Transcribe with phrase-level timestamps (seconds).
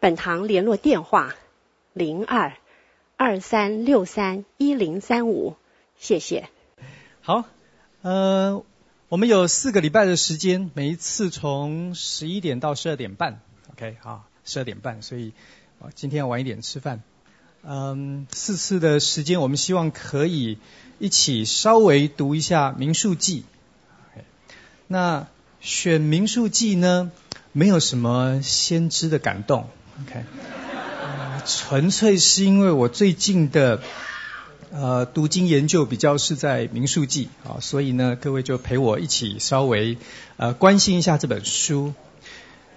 [0.00, 1.34] 本堂联络电话：
[1.92, 2.54] 零二
[3.18, 5.56] 二三六三一零三五。
[5.98, 6.48] 谢谢。
[7.20, 7.44] 好，
[8.00, 8.64] 呃，
[9.10, 13.42] 我们有四个礼拜的时间，每一次从十一点到十二点半。
[13.72, 15.34] OK，好，十二点半，所以
[15.94, 17.02] 今天要晚一点吃饭。
[17.62, 20.56] 嗯，四次的时间，我们希望可以
[20.98, 23.44] 一起稍微读一下《民数记》。
[24.86, 25.28] 那
[25.60, 27.12] 选《民数记》呢，
[27.52, 29.68] 没有什么先知的感动。
[30.06, 30.24] OK，
[31.44, 33.80] 纯粹是因为我最近的
[34.72, 39.98] 呃读经研究比较是在民数记啊，所以呢，各位就陪我一起稍微
[40.38, 41.92] 呃关心一下这本书。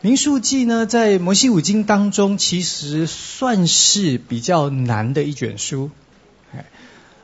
[0.01, 5.91] 民数记呢，在摩西五经当中，其实算是比较难的一卷书。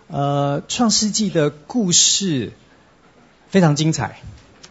[0.08, 2.54] 呃，创世纪的故事
[3.50, 4.22] 非常精彩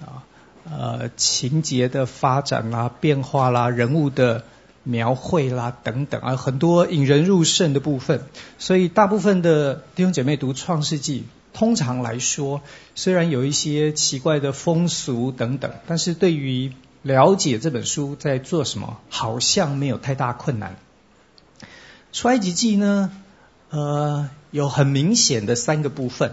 [0.01, 0.25] 啊，
[0.65, 4.45] 呃，情节的发展啦、变化啦、人物的。
[4.85, 8.23] 描绘啦等等啊，很多引人入胜的部分，
[8.59, 12.63] 所以大部分的弟兄姐妹读创世纪，通常来说，
[12.95, 20.77] 虽然有一些奇怪的风俗等等，但是对于了解这本书在做什么，好像没有太大困难。
[22.13, 23.11] 出埃及记呢，
[23.71, 26.33] 呃，有很明显的三个部分，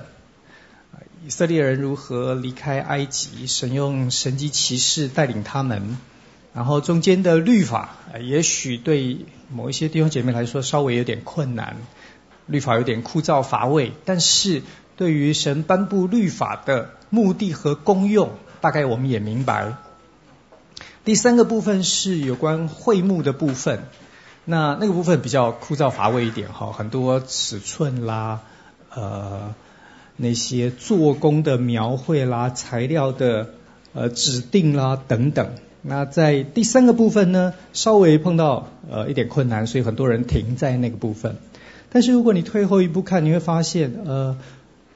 [1.25, 5.97] 以色列人如何离开埃及，神用神迹奇事带领他们。
[6.55, 11.75] 然后中间的律法，也许对某一些弟兄姐妹来说稍微有点困难，
[12.45, 13.91] 律法有点枯燥乏味。
[14.05, 14.63] 但是
[14.95, 19.73] 对于神颁布律法的目的和功用，大概我们也明白。
[21.03, 23.81] 第三个部分是有关会幕的部分，
[24.45, 28.39] 那那个部分比较枯燥乏味一点哈，很多尺寸啦，
[28.95, 29.53] 呃，
[30.15, 33.49] 那些做工的描绘啦，材料的
[33.93, 35.51] 呃指定啦等等。
[35.87, 41.35] 那在第三个部分呢，稍微碰到呃一点困难，所以很多人停在那个部分。
[41.91, 44.35] 但是如果你退后一步看，你会发现，呃，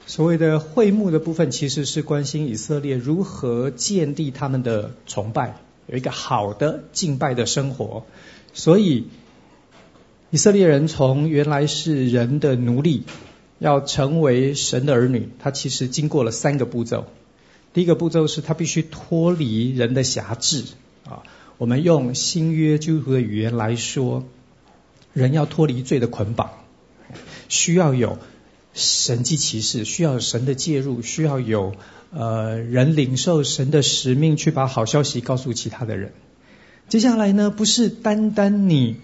[0.08, 8.06] 所谓的会幕的部分，其实是关心以色列如何建立他们的崇拜，有一个好的敬拜的生活。
[8.54, 9.10] 所以
[10.32, 13.04] 以色列人从原来是人的奴隶，
[13.60, 17.06] 要成为神的儿女，他其实经过了三个步骤。
[17.72, 20.64] 第一个步骤是他必须脱离人的辖制
[21.06, 21.22] 啊，
[21.60, 24.24] 我们用新约基督徒的语言来说，
[25.14, 26.50] 人要脱离罪的捆绑，
[27.48, 28.18] 需要有
[28.74, 31.76] 神迹奇事，需要神的介入，需要有
[32.12, 36.12] 呃人领受神的使命去把好消息告诉其他的人。
[36.88, 38.96] 接下来呢，不是单单你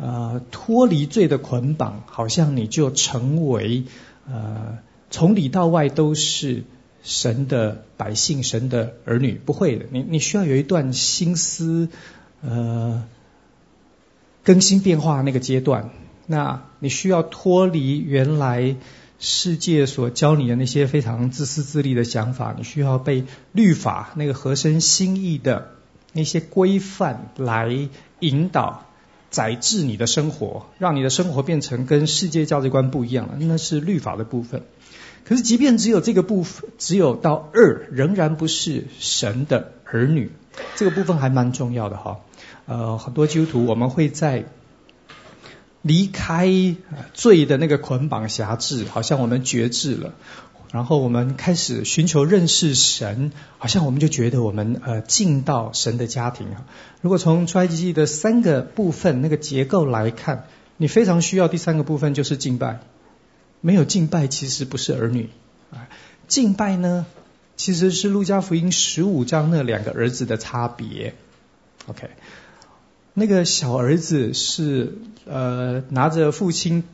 [0.00, 3.84] 呃脱离罪的捆绑，好像你就成为
[4.26, 4.78] 呃
[5.10, 6.64] 从里到外都是。
[7.02, 9.86] 神的百姓，神的儿女，不会的。
[9.90, 11.88] 你你需要有一段心思，
[12.42, 13.04] 呃，
[14.44, 15.90] 更新变化那个阶段。
[16.26, 18.76] 那你需要脱离原来
[19.18, 22.54] 世界所教你的那些非常自私自利的想法。
[22.56, 25.70] 你需要被律法那个合身心意的
[26.12, 27.88] 那些规范来
[28.20, 28.86] 引导、
[29.30, 33.36] 宰制你的生活，让你的生活变成跟世界价值观不一样了。
[33.40, 34.62] 那是律法的部分。
[35.30, 40.32] 可是，即便只有这个部分，只有到二，仍然不是神的儿女。
[40.74, 42.18] 这个部分还蛮重要的哈。
[42.66, 44.46] 呃，很多基督徒我们会在
[45.82, 46.48] 离开
[47.14, 50.14] 罪的那个捆绑辖制，好像我们觉知了，
[50.72, 56.48] 然后我们开始寻求认识神，好像我们就觉得我们呃进到神的家庭。
[57.02, 62.80] 如果从出埃及记的三个部分那个结构来看，你非常需要第三个部分就是敬拜。
[63.60, 65.28] 没有敬拜，其实不是儿女
[65.70, 65.88] 啊。
[66.28, 67.06] 敬拜呢，
[67.56, 71.14] 其实是路加福音十五章那两个儿子的差别。
[71.86, 72.08] OK，
[73.14, 76.84] 那个小儿子是呃拿着父亲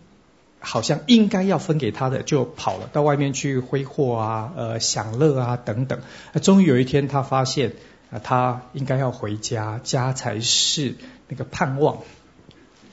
[0.58, 6.00] 好像应该要分给他的，就跑了到外面去挥霍啊，呃享乐啊等等。
[6.42, 7.74] 终于有一天，他发现
[8.10, 10.94] 啊，他应该要回家，家才是
[11.28, 11.98] 那个盼望。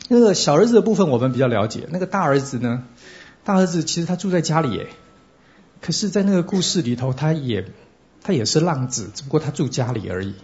[0.10, 2.84] 那个小儿子的部分我们比较了解，那个大儿子呢？
[3.44, 4.88] 大儿子其实他住在家里耶，
[5.82, 7.66] 可是，在那个故事里头，他也
[8.22, 10.36] 他也是浪子，只不过他住家里而已。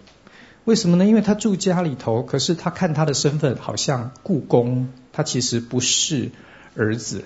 [0.64, 1.06] 为什么呢？
[1.06, 6.30] 因为他住家里头，可是他看他的身份好像雇工，他他其实不是
[6.76, 7.24] 儿子，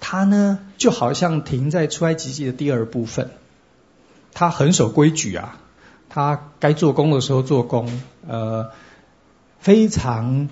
[0.00, 3.30] 他呢就好像停在出埃及记的第二部分，
[4.32, 5.60] 他很守规矩啊，
[6.08, 8.72] 他该做工的时候做工，呃，
[9.60, 10.48] 非常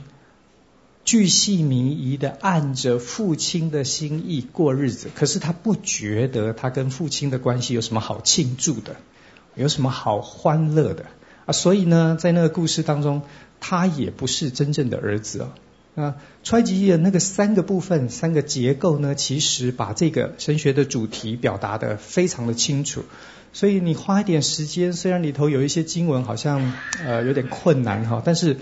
[1.09, 8.97] 巨细靡遗的按着父亲的心意过日子，可是他不觉得他跟父亲的关系有什么好庆祝的，
[9.55, 11.07] 有什么好欢乐的
[11.47, 13.23] 啊，所以呢，在那个故事当中，
[13.59, 15.49] 他也不是真正的儿子。
[15.95, 23.03] 啊，出埃及记的那个三个部分、三个结构呢，其实把这个神学的主题表达得非常的清楚。
[23.55, 28.59] 所以你花一点时间，虽然里头有一些经文好像呃有点困难哈，但是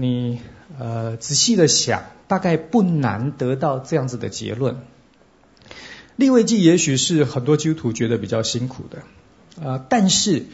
[0.00, 0.38] 你
[0.78, 4.76] 呃仔细的想，大概不难得到这样子的结论。
[6.14, 9.02] 立位记也许是很多基督徒觉得比较辛苦的，
[9.60, 10.44] 呃，但是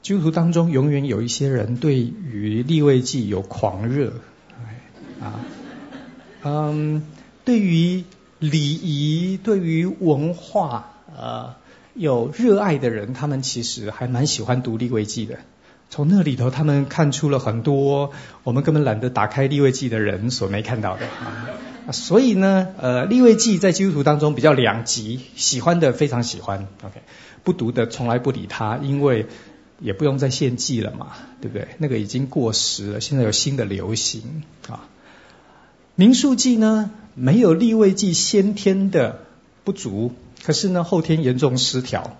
[0.00, 4.14] 基督徒当中永远有一些人对于立位记有狂热，
[5.20, 5.44] 啊。
[6.42, 7.02] 嗯，
[7.44, 8.04] 对于
[8.38, 11.56] 礼仪、对于文化，呃，
[11.92, 15.40] 有热爱的人，他们其实还蛮喜欢读立位记的。
[15.88, 18.12] 从那里头，他们看出了很多
[18.42, 21.06] 我们根本懒得打开利未记的人所没看到的。
[21.92, 27.00] 所以呢，呃，利未记在基督徒当中比较两极，喜欢的非常喜欢，OK，
[27.44, 29.26] 不读的从来不理他，因为
[29.78, 31.68] 也不用再献祭了嘛，对不对？
[31.78, 34.88] 那个已经过时了，现在有新的流行啊。
[35.94, 39.20] 民数记呢，没有利未记先天的
[39.62, 40.12] 不足，
[40.42, 42.16] 可是呢，后天严重失调。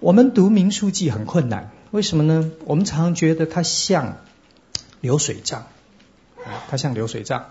[0.00, 2.50] 我们读民数记很困难，为什么呢？
[2.64, 4.16] 我们常常觉得它像
[5.00, 5.68] 流水账，
[6.38, 7.50] 啊它像流水账。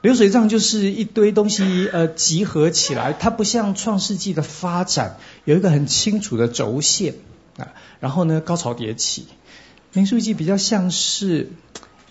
[0.00, 7.16] 流水账就是一堆东西呃集合起来，它不像创世纪的发展有一个很清楚的轴线
[7.56, 9.26] 啊，然后呢高潮迭起。
[9.92, 11.50] 民数记比较像是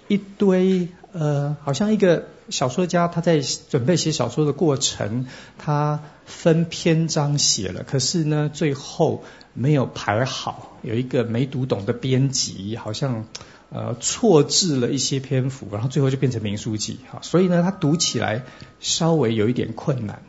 [0.10, 0.90] 一堆。
[1.12, 5.26] 呃，好像一个小说家，他在准备写小说的过程，
[5.58, 9.24] 他分篇章写了，可是呢，最后
[9.54, 13.26] 没有排好，有一个没读懂的编辑，好像
[13.72, 18.44] 呃错置了一些篇幅，然后最后就变成民数记，哈，所以呢，他读起来
[18.80, 20.22] 稍微有一点困难。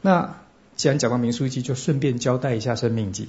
[0.00, 0.36] 那
[0.74, 3.28] 既然讲到民数记，就顺便交代一下生命记，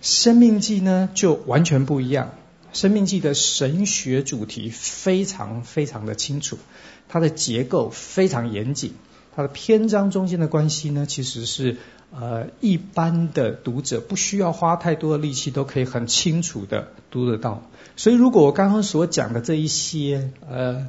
[0.00, 2.30] 生命记呢就完全不一样。
[2.74, 6.58] 生命记的神学主题非常非常的清楚，
[7.08, 8.92] 它的结构非常严谨，
[9.34, 11.76] 它的篇章中间的关系呢，其实是
[12.12, 17.62] 呃一般的读者不需要花太多的力气都可以很清楚的读得到。
[17.96, 20.88] 所以如果我刚刚所讲的这一些呃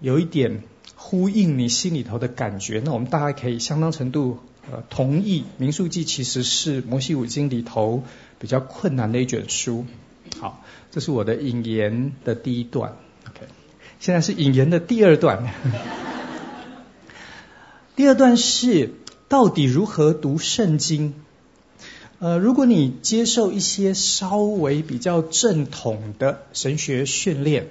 [0.00, 0.62] 有一点
[0.96, 4.38] 呼应你心里头的感觉，那我们大概可以相当程度
[4.70, 8.04] 呃同意，民数记其实是摩西五经里头
[8.38, 9.86] 比较困难的一卷书。
[10.38, 10.64] 好。
[10.90, 12.96] 这是我的引言的第一段
[13.28, 13.46] ，OK。
[13.98, 15.52] 现在是引言的第二段。
[17.96, 18.94] 第二段是
[19.28, 21.12] 到底如何读圣经？
[22.18, 27.68] 呃，如果你接受一些稍微比较正统的神学训练，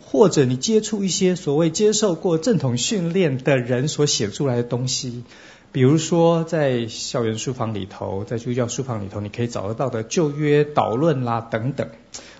[0.00, 5.22] 或者你接触一些所谓接受过正统训练的人所写出来的东西，
[5.72, 11.88] 比如说在校园书房里头，在基督教书房里头，你可以找得到的旧约导论啦等等。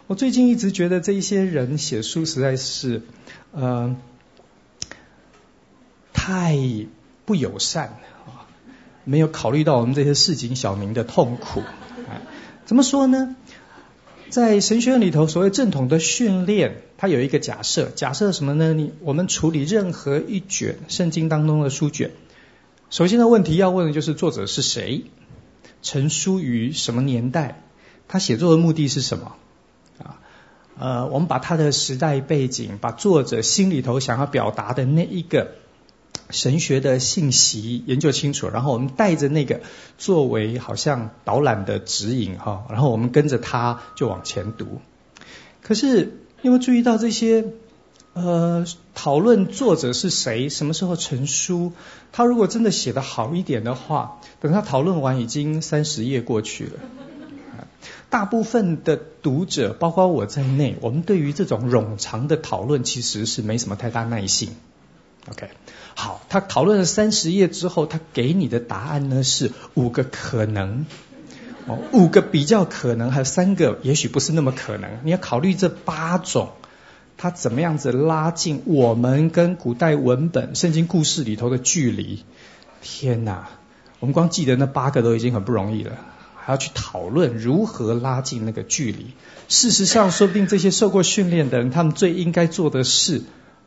[0.06, 3.00] 我最近一直觉得这一些人写书实在是，
[3.52, 3.96] 呃，
[6.12, 6.58] 太
[7.24, 8.44] 不友善啊，
[9.04, 11.62] 没有考虑到我们这些市井小民的痛苦。
[12.66, 13.34] 怎么说呢？
[14.28, 18.74] 在神学院里头，所谓正统的训练，它有一个假设，假设什么呢？
[18.74, 22.10] 你我们处理任何一卷圣经当中的书卷，
[22.92, 25.04] 首先的问题要问的就是作者是谁，
[25.80, 27.62] 成书于什么年代，
[28.06, 29.36] 他写作的目的是什么？
[29.98, 30.20] 啊
[30.78, 35.52] 呃，我们把他的时代背景，把作者心里头想要表达的那一个
[36.28, 39.62] 神学的信息研究清楚，然后我们带着那个
[39.96, 44.82] 作为好像导览的指引哈，然后我们跟着他就往前读。
[45.62, 46.04] 可是
[46.42, 47.42] 你有没有注意到这些
[48.14, 48.64] 呃
[48.94, 51.72] 讨论作者是谁，什么时候成书？
[52.12, 56.72] 他如果真的写得好一点的话，等他讨论完已经三十页过去了。
[58.10, 64.50] 大部分的读者，包括我在内，我们对于这种冗长的讨论其实是没什么太大耐性。
[65.30, 65.48] OK，
[65.94, 70.84] 好，他讨论了三十页之后，他给你的答案呢是五个可能，
[71.66, 74.90] 哦，五个比较可能，还有三个也许不是那么可能。
[75.04, 76.50] 你要考虑这八种，
[77.22, 82.24] 他怎么样子拉近我们跟古代文本、圣经故事里头的距离？
[82.82, 83.48] 天哪，
[84.00, 85.92] 我们光记得那八个都已经很不容易了。
[86.34, 89.12] 还要去讨论如何拉近那个距离。
[89.46, 93.22] 事实上，说不定这些受过训练的人，他们最应该做的事，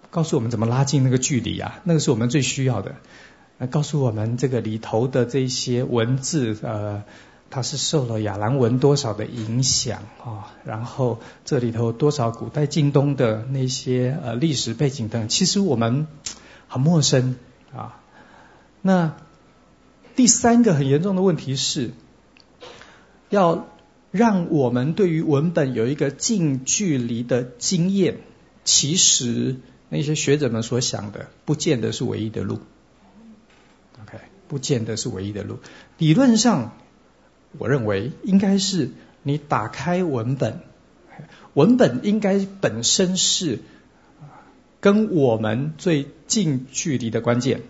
[0.09, 2.95] 告诉我们怎么拉近那个距离啊，那个是我们最需要的。
[3.59, 7.03] 呃，告诉我们这个里头的这些文字，呃，
[7.49, 16.07] 它是受了亚兰文多少的影响啊，然后这里头多少古代近东的那些呃历史背景等，其实我们
[16.67, 17.37] 很陌生
[17.73, 18.01] 啊。
[18.81, 19.15] 那
[20.15, 21.91] 第三个很严重的问题是，
[23.29, 23.67] 要
[24.11, 28.17] 让我们对于文本有一个近距离的经验，
[28.63, 29.57] 其实
[29.89, 32.59] 那些学者们所想的，不见得是唯一的路。
[34.01, 35.59] OK，不见得是唯一的路。
[35.97, 36.77] 理论上，
[37.57, 38.91] 我认为应该是
[39.23, 40.59] 你打开文本，
[41.53, 43.59] 文本应该本身是
[44.79, 47.61] 跟我们最近距离的关键。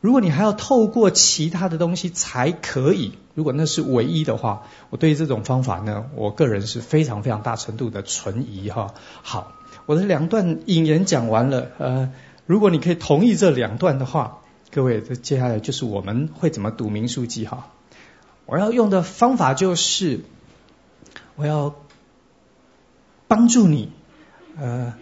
[0.00, 8.94] 如果你还要透过其他的东西才可以，如果那是唯一的话，我对于这种方法呢，我个人是非常非常大程度的存疑哈。
[9.22, 9.52] 好，
[9.86, 12.12] 我的两段引言讲完了，呃，
[12.46, 14.40] 如果你可以同意这两段的话。
[14.70, 17.68] 各位，这接下来就是我们会怎么读民书记哈。
[18.46, 20.20] 我要用的方法就是，
[21.36, 21.74] 我要
[23.28, 23.90] 帮助你，
[24.56, 24.94] 呃，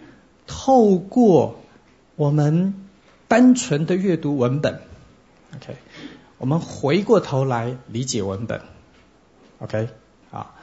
[0.47, 1.59] 透过
[2.15, 2.87] 我们
[3.27, 4.81] 单纯的阅读文本
[5.55, 5.77] ，OK，
[6.37, 8.61] 我们回过头来理解文本
[9.59, 9.89] ，OK，
[10.31, 10.55] 啊，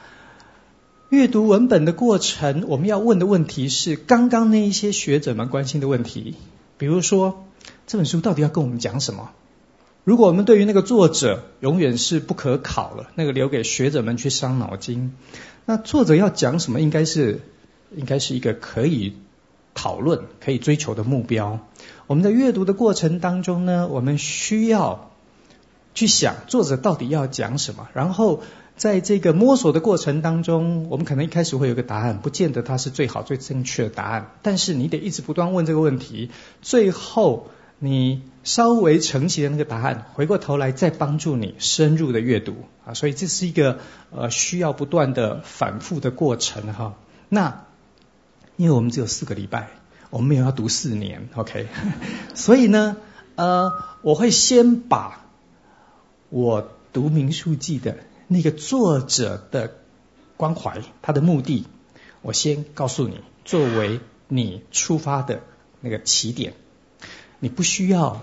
[1.09, 6.35] 阅读文本的过程，我们要问的问题是刚刚那一些学者们关心的问题，
[6.77, 7.45] 比如说。
[7.85, 9.31] 这本书到底要跟我们讲什么？
[10.03, 15.13] 如果我们对于那个作者永远是不可考了，那个留给学者们去伤脑筋，
[15.65, 17.41] 那作者要讲什么，应该是
[17.95, 19.13] 应该是一个可以
[19.75, 21.59] 讨论、可以追求的目标。
[22.07, 25.11] 我们在阅读的过程当中呢，我们需要
[25.93, 28.41] 去想作者到底要讲什么，然后
[28.75, 36.31] 在这个摸索的过程当中，我们可能一开始会有个答案，不见得它是最好、最正确的答案，但是你得一直不断问这个问题，
[36.63, 37.51] 最后。
[37.83, 42.55] 你稍微成型的那个答案，回过头来再帮助你深入的阅读
[42.85, 43.79] 啊，所以这是一个
[44.09, 46.95] 呃需要不断的反复的过程哈。
[47.29, 47.65] 那
[48.57, 49.69] 因为我们只有四个礼拜，
[50.09, 51.67] 我们没有要读四年，OK？
[52.33, 52.97] 所以呢，
[53.35, 53.71] 呃，
[54.01, 55.25] 我会先把
[56.29, 59.75] 我读民书记的那个作者的
[60.35, 61.67] 关怀，他的目的，
[62.21, 65.41] 我先告诉你，作为你出发的
[65.79, 66.53] 那个起点。
[67.41, 68.21] 你不需要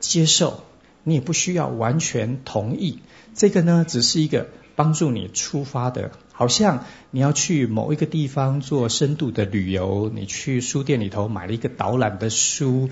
[0.00, 0.64] 接受，
[1.04, 2.98] 你也不需要完全同意。
[3.34, 12.88] 这个呢，只是一个帮助你出发的，好像你要去某一个地方做深度的旅游，你去书店里头买了一个导览的书，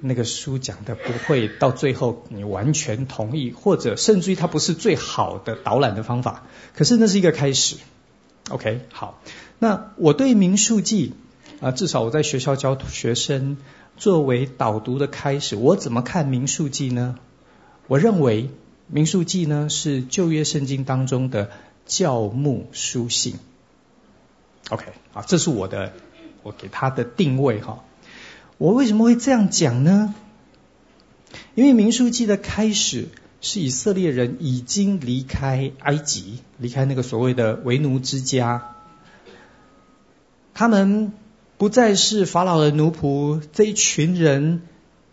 [0.00, 6.44] 那个书讲的不会到最后你完全同意，或者甚至于它不是最好的导览的方法。
[6.76, 7.76] 可是那是一个开始。
[8.50, 9.22] OK，好，
[9.58, 11.14] 那我对民数记
[11.62, 13.56] 啊，至少我在学校教学生。
[13.96, 17.14] 作为导读的开始，我怎么看民数记呢？
[17.86, 18.50] 我认为
[18.88, 21.50] 民数记呢是旧约圣经当中的
[21.86, 23.34] 教牧书信。
[24.70, 25.92] OK，啊，这是我的
[26.42, 27.84] 我给他的定位哈。
[28.58, 30.14] 我为什么会这样讲呢？
[31.54, 33.08] 因为民数记的开始
[33.42, 38.74] 是以色列人已经离开埃及，离开那个所谓的为奴之家，
[40.54, 41.12] 他们。
[41.62, 44.62] 不再是法老的奴仆，这一群人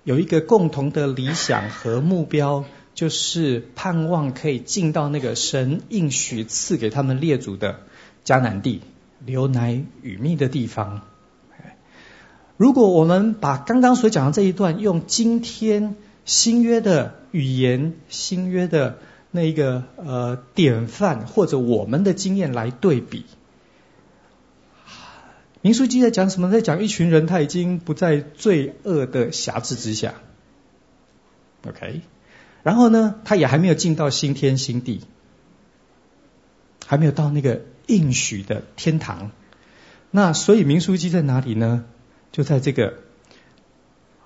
[0.04, 2.66] 有一个共同的理想和目标，
[2.96, 7.82] 就是盼望可以进到那个神应许赐给他们列祖的
[8.26, 8.82] 迦南地，
[9.24, 11.02] 流奶与蜜的地方。
[12.58, 18.98] 如果我们把刚刚所讲的这一段，用今天新约的语言、新约的
[19.30, 23.26] 那个呃典范，或者我们的经验来对比。
[25.62, 26.50] 民书记在讲什么？
[26.50, 30.14] 在讲一群人，他已经不在罪恶的辖制之下。
[31.68, 32.02] OK，
[32.64, 35.02] 然后呢，他也还没有进到新天新地，
[36.86, 39.32] 还没有到那个应许的天堂。
[40.12, 41.84] 那所以民书记在哪里呢？
[42.32, 43.00] 就在这个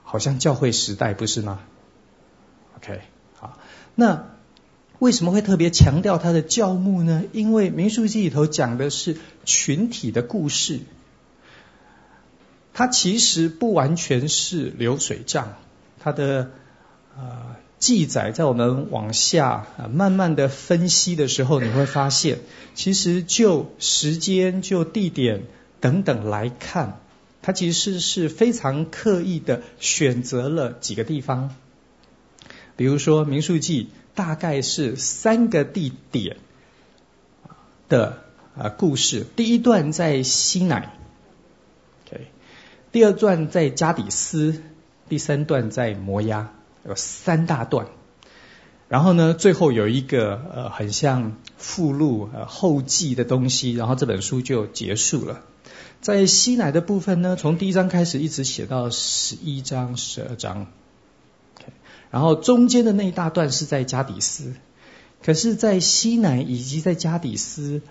[0.03, 1.61] 好像教会时代，不是吗
[2.77, 3.01] ？OK，
[3.39, 3.57] 好，
[3.95, 4.29] 那
[4.99, 7.23] 为什么会特别强调他的教牧呢？
[7.31, 10.81] 因为民书记里头讲的是群体的故事。
[12.73, 15.53] 它其实不完全是流水账，
[15.99, 16.49] 它的
[17.15, 22.39] 呃记载，在我们往下慢慢的分析的时候，你会发现，
[22.73, 25.43] 其实就时间、就地点
[25.81, 26.99] 等等来看，
[27.41, 31.53] 它其实是非常刻意的选择了几个地方，
[32.75, 36.37] 比如说民数记大概是三个地点
[37.87, 38.23] 的
[38.57, 40.97] 啊故事，第一段在西乃。
[42.93, 44.61] 第二段在加底斯，
[45.09, 46.51] 第三段在摩押，
[46.87, 47.87] 有三大段。
[48.87, 55.41] 然后呢，最后有一个呃，很像附录呃后记的东西，然后这本书就结束了。
[56.01, 60.67] 在西乃的部分呢，从第一章开始一直写到十一章、十二章。
[62.11, 64.53] 然后中间的那一大段是在加底斯，
[65.23, 67.81] 可是，在西乃以及在加底斯，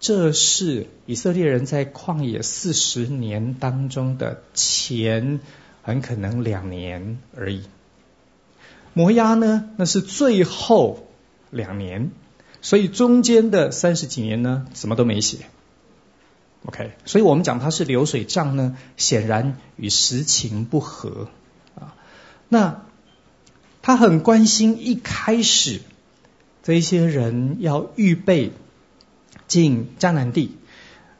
[0.00, 5.40] 这是以色列人在旷野四十年当中的前
[5.82, 7.62] 很可能两年而已。
[8.92, 11.08] 摩押呢，那是最后
[11.50, 12.10] 两年，
[12.60, 15.38] 所以中间的三十几年呢，什么都没写。
[16.66, 21.28] OK，所以我们讲它是流水账呢，显然与实情不合
[21.74, 21.94] 啊。
[22.48, 22.82] 那
[23.82, 25.80] 他很关心一开始
[26.62, 28.52] 这些人要预备
[29.54, 30.56] 进迦南地，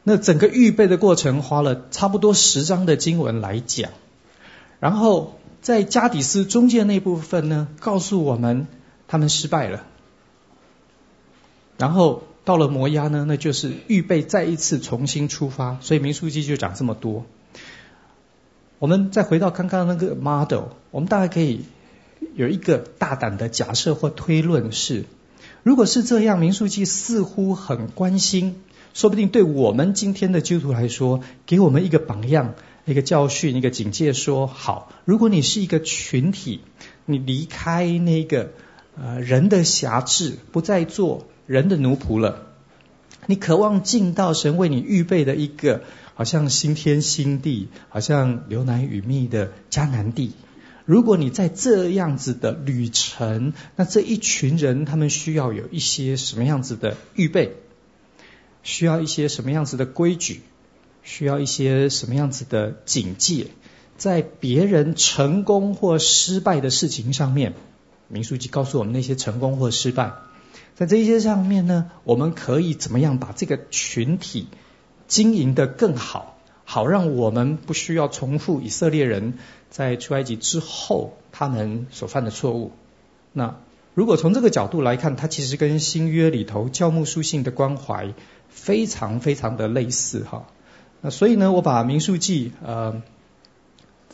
[0.03, 3.91] 那整个预备的过程花了差不多十章的经文来讲，
[4.79, 8.67] 然后在加底斯中间那部分呢，告诉我们
[9.07, 9.83] 他们失败了，
[11.77, 12.23] 然后。
[12.45, 17.25] 到了摩押呢，那就是预备再一次重新出发，所以民数记就讲这么多。
[18.77, 21.65] 我们再回到刚刚那个 model，我们大概可以
[22.35, 25.05] 有一个大胆的假设或推论是：
[25.65, 28.53] 如果是这样，民书记似乎很关心，
[28.93, 32.53] 说不定对我们今天的基督徒来说，给我们一个榜样、
[32.85, 36.61] 一个教训、一个警戒说，好，如果你是一个群体，
[37.07, 38.51] 你离开那个
[38.95, 41.25] 呃人的辖制，不再做。
[41.47, 42.43] 人的奴仆了，
[43.25, 45.81] 你渴望进到神为你预备的一个
[46.13, 50.33] 好像新天新地，好像流奶与蜜的迦南地。
[50.85, 57.53] 如果你在这样子的旅程，那这一群人他们需要有一些什么样子的预备？
[58.61, 60.41] 需要一些什么样子的规矩？
[61.01, 63.47] 需要一些什么样子的警戒？
[63.97, 67.53] 在别人成功或失败的事情上面，
[68.07, 70.13] 民书记告诉我们那些成功或失败。
[70.75, 74.47] 在这些上面呢，我们可以怎么样把这个群体
[75.07, 76.34] 经营得更好，
[76.65, 79.35] 好让我们不需要重复以色列人
[79.69, 82.73] 在出埃及之后他们所犯的错误。
[83.31, 83.55] 那
[83.93, 88.13] 如果从这个角度来看，它其实跟新约里头教牧书信的关怀
[88.49, 90.47] 非常非常的类似哈。
[90.99, 93.01] 那所以呢，我把民数记呃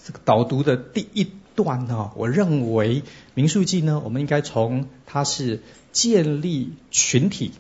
[0.06, 3.02] 这个导读的第一段呢，我认为
[3.34, 5.62] 民数记呢，我们应该从它是。
[5.94, 7.52] 建立群体，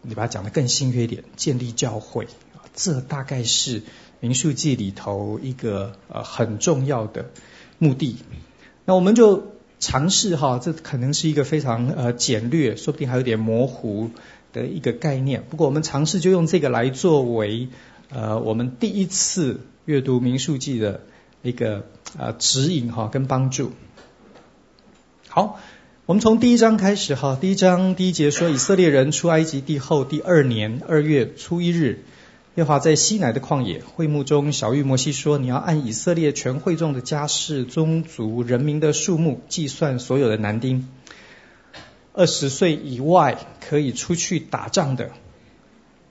[0.00, 2.26] 你把它讲得更新约一点，建立教会，
[2.74, 3.82] 这大概是
[4.20, 7.30] 民数记里头一个呃很重要的
[7.78, 8.16] 目的。
[8.84, 14.10] 那我们就尝试哈，这可能是一个非常呃简略，说不定还有点模糊
[14.52, 15.44] 的一个概念。
[15.48, 17.68] 不过我们尝试就用这个来作为
[18.10, 21.00] 呃我们第一次阅读民数记的
[21.42, 21.86] 一个
[22.18, 23.72] 呃指引哈跟帮助。
[25.28, 25.60] 好。
[26.04, 32.04] 我们从第一章开始哈，第一章第一节说，以色列人出埃及地后第二年二月初一日，
[32.54, 40.86] 耶和华在西乃的旷野会幕中，小玉摩西说：“你要按以色列全会众的家世、宗族、人民的数目计算所有的男丁，
[42.12, 45.12] 二十岁以外可以出去打仗的，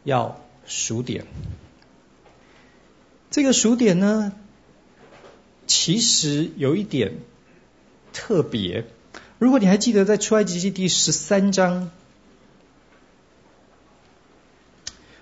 [0.03, 1.25] 要数点。”
[3.29, 4.33] 这个数点呢，
[5.67, 7.19] 其实有一点
[8.13, 8.85] 特别。
[9.37, 11.91] 如果你还记得，在出埃及记第十三章，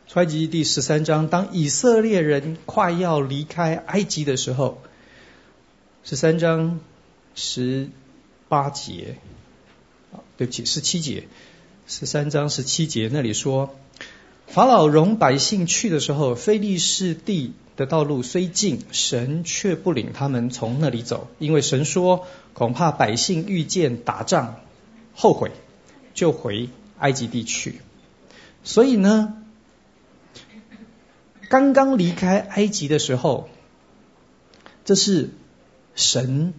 [0.10, 4.82] 出埃及记第十三章，当以色列人快要离开埃及的时候，
[6.04, 6.80] 十三章
[7.36, 7.90] 十
[8.48, 9.18] 八节，
[10.12, 11.28] 啊，对不起，十七节，
[11.86, 13.76] 十三章十七节那里说，
[14.48, 22.26] 法老容百姓去的时候，非利士地的道路虽近，神却不领他们从那里走，因为神说。
[22.56, 24.56] 恐怕百姓遇见打仗
[25.14, 25.52] 后悔，
[26.16, 26.68] 就回
[26.98, 27.80] 埃及地去。
[28.64, 29.38] 所以呢，
[31.50, 33.50] 刚刚离开埃及的时候，
[34.86, 35.32] 这是
[35.96, 36.54] 神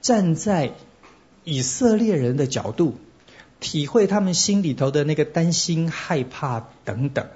[0.00, 0.72] 站在
[1.44, 2.96] 以色列人的角度，
[3.60, 7.26] 体会他们心里头的那个担心、害怕等等。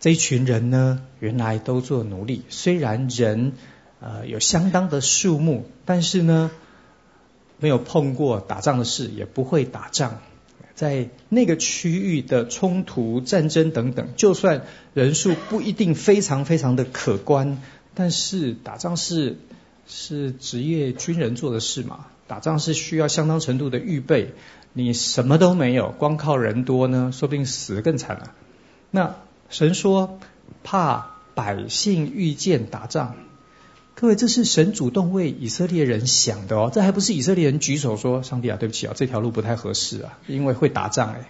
[0.00, 3.52] 这一群人呢，原来都做奴隶，虽然人
[4.00, 6.50] 呃有相当的数目，但是呢。
[7.56, 10.20] 没有碰过打仗的事，也不会打仗。
[10.74, 17.62] 在那个区域的冲突、战争等等，就算人数不一定非常非常的可观，
[17.94, 19.38] 但是打仗是
[19.86, 22.06] 是职业军人做的事嘛。
[22.26, 24.32] 打仗是需要相当程度的预备。
[24.72, 28.32] 你什么都没有，光靠人多呢，说不定死得更惨了。
[28.90, 29.14] 那
[29.50, 30.18] 神说，
[30.64, 33.14] 怕百姓遇见打仗。
[33.96, 41.28] 各位，这是神主动为以色列人想的哦，这还不是以色列人举手说：“上帝啊，对不起啊，这条路不太合适啊，因为会打仗。”哎，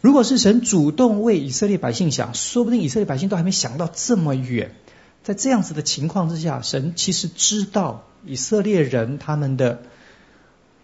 [0.00, 4.74] 如果是神主动为以色列百姓想，说不定以色列百姓都还没想到这么远。
[5.22, 9.82] 在这样子的情况之下，神其实知道以色列人他们的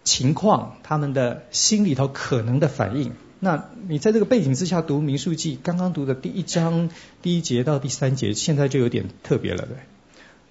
[0.03, 3.13] 情况，他们的心里头可能的反应。
[3.39, 6.89] 那你在这个背景之下读民数记，刚刚读的第一章
[7.23, 9.75] 第一节到第三节，现在就有点特别了，对。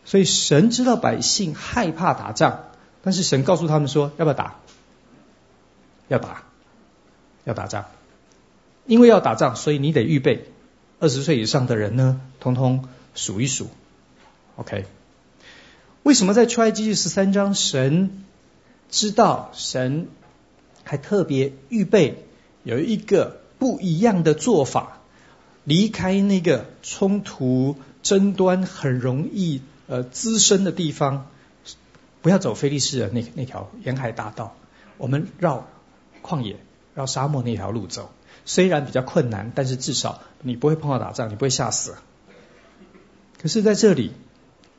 [0.08, 2.60] 所以神知道百姓害怕打仗，
[3.02, 4.56] 但是神告诉他们说，要不要打？
[6.08, 6.44] 要打，
[7.44, 7.84] 要打仗。
[8.86, 10.46] 因为要打仗，所以你得预备。
[10.98, 13.68] 二十岁以上的人呢，通通数一数。
[14.56, 14.86] OK。
[16.04, 18.24] 为什么在出埃及记十三章，神
[18.88, 20.08] 知道，神
[20.84, 22.24] 还特别预备
[22.62, 25.00] 有一个不一样的做法，
[25.64, 29.60] 离开那个冲突争端很容易。
[29.88, 31.30] 呃，滋生的地方，
[32.22, 34.54] 不要走菲利士的那那条沿海大道，
[34.98, 35.66] 我们绕
[36.22, 36.58] 旷野、
[36.94, 38.12] 绕沙漠那条路走。
[38.44, 41.96] 虽然比较困难，但是至少你不会碰到打仗，你不会吓死。
[43.40, 44.12] 可是在这里，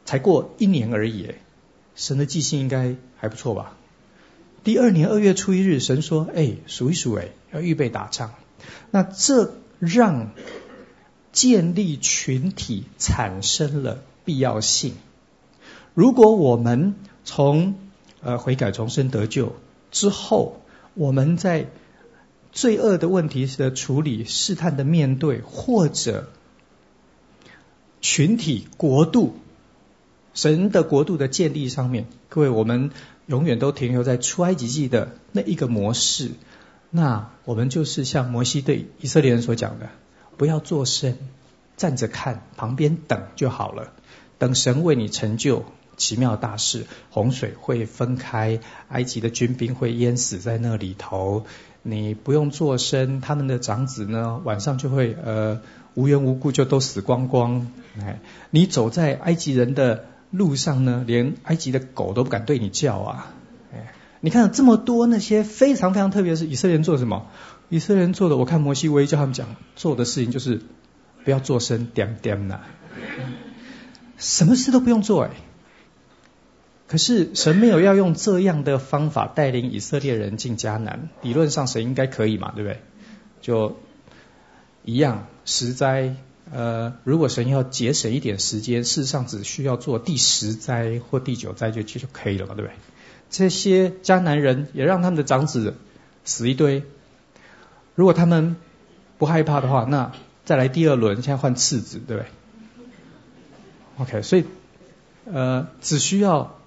[0.05, 1.33] 才过一年而已，
[1.95, 3.75] 神的记性应该还不错吧？
[4.63, 8.35] 第二年二月初一日，神说：“哎，数一数，哎，要预备打仗。”
[8.91, 10.33] 那这让
[11.31, 14.03] 建立群体产生了。
[14.29, 14.93] 必要性。
[15.95, 17.73] 如果我们从
[18.21, 19.55] 呃悔改重生得救
[19.89, 20.61] 之后，
[20.93, 21.65] 我们在
[22.51, 26.29] 罪恶的问题的处理、试探的面对，或者
[28.01, 29.35] 群体国度、
[30.35, 32.91] 神的国度的建立上面，各位，我们
[33.25, 36.33] 永远都停留在出埃及记的那一个模式。
[36.91, 39.89] 那我们就是像摩西对以色列人所讲的：
[40.37, 41.17] 不要作声，
[41.77, 43.91] 站着看，旁边等就好了。
[44.39, 45.65] 等神为你成就
[45.97, 51.45] 奇妙大事，洪水会分开，埃及的军兵会淹死在那里头，
[51.83, 55.61] 你不用作声，他们的长子呢，晚上就会呃
[55.93, 57.67] 无缘无故就都死光光。
[58.01, 63.33] 哎，你走在埃及人的路上呢，连埃及的狗都不敢对你叫啊。
[63.73, 67.27] 哎，你看这么多那些非常非常特别的是以色列人做什么？
[67.67, 70.61] 以色列人做的，我看摩西唯一叫他们讲做的事情就是
[71.25, 72.61] 不要作声，点点呐。
[74.19, 75.31] 什么事都不用做哎，
[76.87, 82.81] 可是神没有要用这样的方法带领以色列人进迦南，理论上神应该可以嘛，对不对？
[83.41, 83.77] 就
[84.83, 86.15] 一样十灾，
[86.51, 92.75] 呃，如果神要节省一点时间，事实上只需要做第十灾或第九灾就就可以了嘛，对不对？
[93.29, 95.75] 这些迦南人也让他们的长子
[96.25, 96.83] 死一堆，
[97.95, 98.57] 如果他们
[99.17, 100.11] 不害怕的话，那
[100.43, 102.29] 再来第二轮，现在换次子，对不对
[103.99, 104.45] ？OK，所以
[105.31, 106.57] 呃，只需要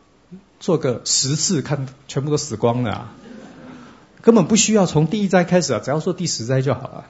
[0.60, 3.10] 做个十次，看全部都死光了，
[4.20, 7.06] 根本不需要从第一灾开始啊，只要做第十灾就好了。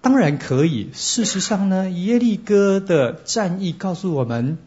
[0.00, 4.58] 当然可以，事实上呢，耶利哥的战役告诉我们，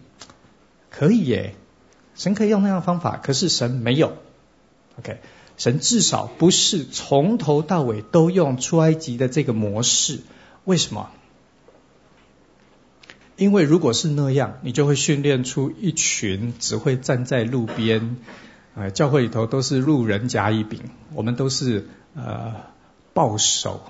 [0.90, 1.56] 可以耶，
[2.16, 4.14] 神可以用那样方法，可是神没有。
[4.98, 5.20] OK，
[5.58, 10.22] 神至少不是从头到尾都用出埃及的这个模式，
[10.64, 11.12] 为什么？
[13.38, 18.18] 因为如果是那样，你就会训练出一群只会站在路边，
[18.74, 20.82] 呃，教会里头都是路人甲乙丙，
[21.14, 22.56] 我们都是呃
[23.14, 23.82] 抱手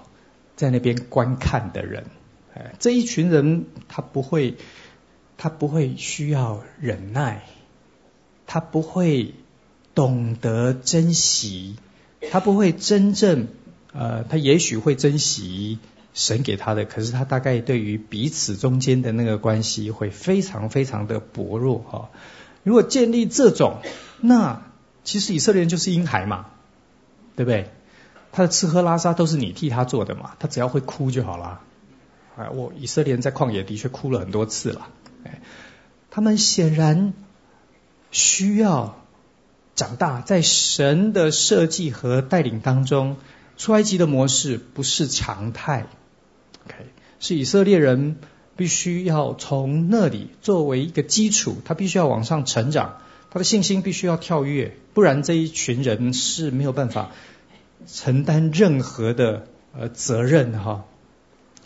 [0.58, 2.08] 在那边观看的人。
[2.54, 4.58] 哎，这一群人他不会，
[5.38, 7.44] 他不会需要忍耐，
[8.48, 9.34] 他不会
[9.96, 11.78] 懂得珍惜，
[12.32, 13.48] 他不会真正
[13.94, 15.80] 呃，他也许会珍惜。
[16.18, 22.10] 神给他的，可是他大概对于彼此中间的那个关系会非常非常的薄弱哈。
[22.64, 23.82] 如果建立这种，
[24.20, 24.64] 那
[25.04, 26.48] 其实以色列人就是婴孩嘛，
[27.36, 27.70] 对不对？
[28.32, 31.62] 他的吃喝拉撒都是你替他做的嘛，他只要会哭就好了。
[32.36, 34.88] 哎，我以色列人在旷野的确哭了很多次了。
[35.24, 35.42] 哎，
[36.10, 37.14] 他们显然
[38.10, 39.06] 需要
[39.76, 43.18] 长大，在神的设计和带领当中，
[43.56, 45.86] 出埃及的模式不是常态。
[46.68, 46.76] OK，
[47.22, 48.18] 是以色列人
[48.58, 52.98] 必须要从那里作为一个基础，他必须要往上成长，
[53.32, 57.12] 他的信心必须要跳跃，不然这一群人是没有办法
[57.88, 60.84] 承担任何的呃责任哈。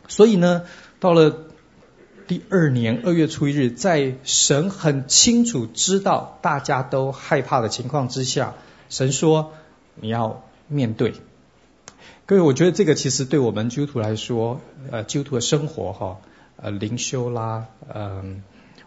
[0.08, 0.64] 所以呢，
[1.00, 1.36] 到了
[2.28, 8.54] 第二年二月初一日，在神很清楚知道大家都害怕的情况之下，
[8.90, 9.54] 神说
[9.96, 11.16] 你要面对。
[12.32, 16.20] 各位，我觉得这个其实对我们基督徒来说，呃，基督徒的生活哈，
[16.56, 18.42] 呃灵修啦，嗯、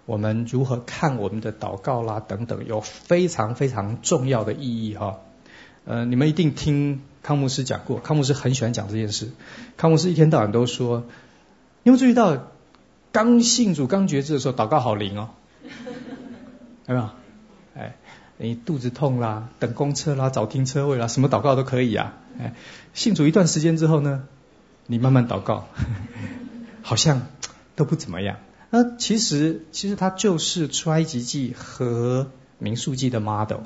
[0.06, 5.18] 我们如何看我们的祷告啦等等，有非常非常重要的意义哈。
[5.84, 9.30] 呃，你们一定听康牧师讲过，康牧师很喜欢讲这件事。
[9.76, 11.04] 康牧师一天到晚都说，
[11.82, 12.50] 你有没有注意到，
[13.12, 15.28] 刚信主刚觉志的时候，祷告好灵哦，
[16.88, 17.10] 有没有？
[17.74, 17.94] 哎。
[18.36, 22.14] 你肚子痛啦，等公车啦，找停车位啦，什么祷告都可以啊。
[22.38, 22.54] 哎，
[22.94, 24.24] 信主一段时间之后呢，
[24.86, 25.68] 你慢慢祷告，
[26.82, 27.28] 好像
[27.76, 28.36] 都不怎么样。
[28.70, 33.60] 那其实，其实它就是出埃及记和民数记的 model。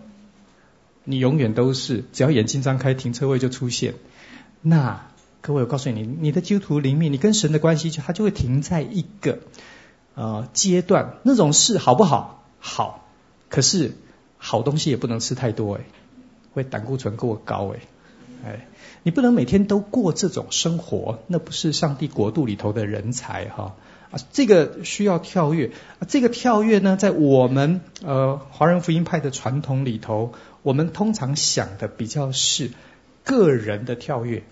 [1.05, 3.95] 你永远都是，只要眼睛张开，停车位就出现。
[4.61, 5.07] 那
[5.41, 9.39] 各位，我告诉你，你的基督徒里面，你跟神的关系就它就会停在一个
[10.15, 11.15] 呃阶段。
[11.23, 12.45] 那种事好不好？
[12.59, 13.09] 好，
[13.49, 13.93] 可是。
[14.41, 15.81] 好东西也不能吃太多诶，
[16.55, 17.81] 会胆固醇过高诶，
[18.45, 18.67] 哎，
[19.03, 23.75] 你不能每天都过这种生活，那不是上帝国度里头的人才哈
[24.11, 32.71] 啊，这个需要跳跃啊，这个跳跃呢，在我们呃华人福音派的传统里头，我们通常想的比较是
[33.25, 34.45] 个人的跳跃，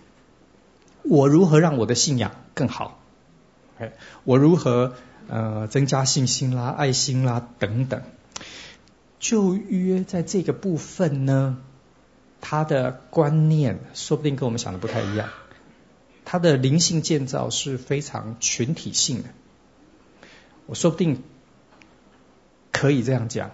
[1.03, 3.01] 我如何让我的信仰更好？
[3.79, 3.93] 哎，
[4.25, 4.95] 我如何
[5.29, 8.03] 呃增加信心啦、爱心啦等等。
[9.19, 11.57] 旧约在这个部分呢，
[12.41, 15.29] 他的观念说不定跟我们想的不太一样。
[16.25, 19.29] 他的灵性建造是非常群体性的，
[20.67, 21.23] 我说不定
[22.73, 23.51] 可以这样讲，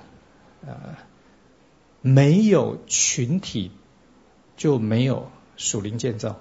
[0.67, 0.97] 呃，
[2.01, 3.71] 没有群体
[4.57, 6.41] 就没有属灵建造。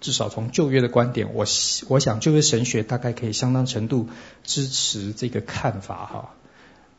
[0.00, 1.46] 至少从旧约的观点，我
[1.88, 4.08] 我想旧约神学大概可以相当程度
[4.42, 6.34] 支持这个看法哈。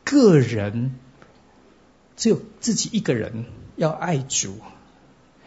[0.03, 0.95] 个人。
[2.15, 4.59] 只有自己一个人要爱主，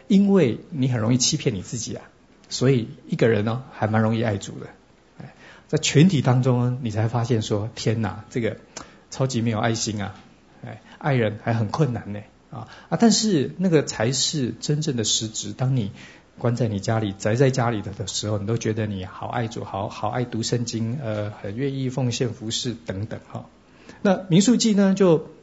[0.09, 2.03] 因为你很容易欺骗你自己啊，
[2.49, 4.67] 所以一个人呢还蛮容易爱主的。
[5.69, 8.59] 在群体当中，你才发现说天哪，这个
[9.11, 10.15] 超级没有爱心啊！
[10.65, 12.21] 哎，爱人还很困难呢
[12.53, 12.97] 啊啊！
[13.01, 15.53] 但是那个才是真正的实质。
[15.53, 15.91] 当你
[16.39, 23.47] 关在你家里宅在家里的的时候，你都觉得你好爱主，好好爱读圣经，呃，很愿意奉献服侍等等哈。
[24.03, 25.36] 那民宿记呢就。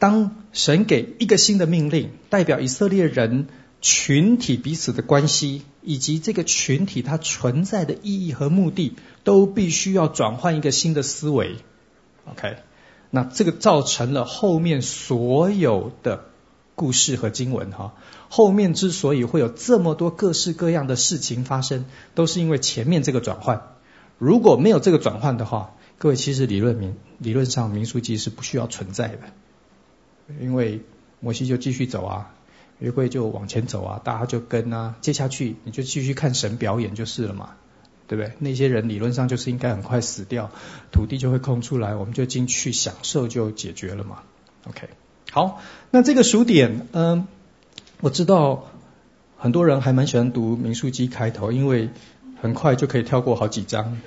[0.00, 3.48] 当神给一个新的命令，代表以色列人
[3.82, 11.56] 群体彼此的关系，以及这个群体它存在的意义和目的，都必须要转换一个新的思维。
[12.24, 12.56] OK，
[13.10, 16.24] 那这个造成了后面所有的
[16.74, 17.92] 故事和经文哈，
[18.30, 21.84] 后面之所以会有这么多各式各样的事情发生，
[22.14, 23.74] 都是因为前面这个转换。
[24.16, 29.18] 如果没有这个转换的话，各位其实理论民理论上民数记是不需要存在的。
[30.40, 30.82] 因为
[31.20, 32.34] 摩西就继续走啊，
[32.78, 37.50] 约柜就往前走啊，大家就跟啊，接下去你就继续看神表演就是了嘛，
[38.06, 38.32] 对不对？
[38.38, 40.50] 那些人理论上就是应该很快死掉，
[40.92, 44.22] 土地就会空出来，我们就进去享受就解决了嘛。
[44.68, 44.88] OK，
[45.30, 47.26] 好，那这个数点，嗯，
[48.00, 48.70] 我知道
[49.36, 51.90] 很多人还蛮喜欢读民数记开头，因为
[52.40, 53.98] 很快就可以跳过好几章。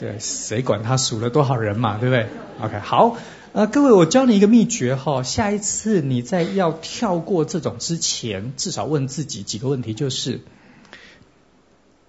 [0.00, 2.26] 对，谁管他数了多少人嘛，对不对
[2.58, 3.18] ？OK，好，
[3.52, 10.40] 呃，各位，我教你一个秘诀哈，下一次你在要跳过这种之前，至少问自己几个问题，就是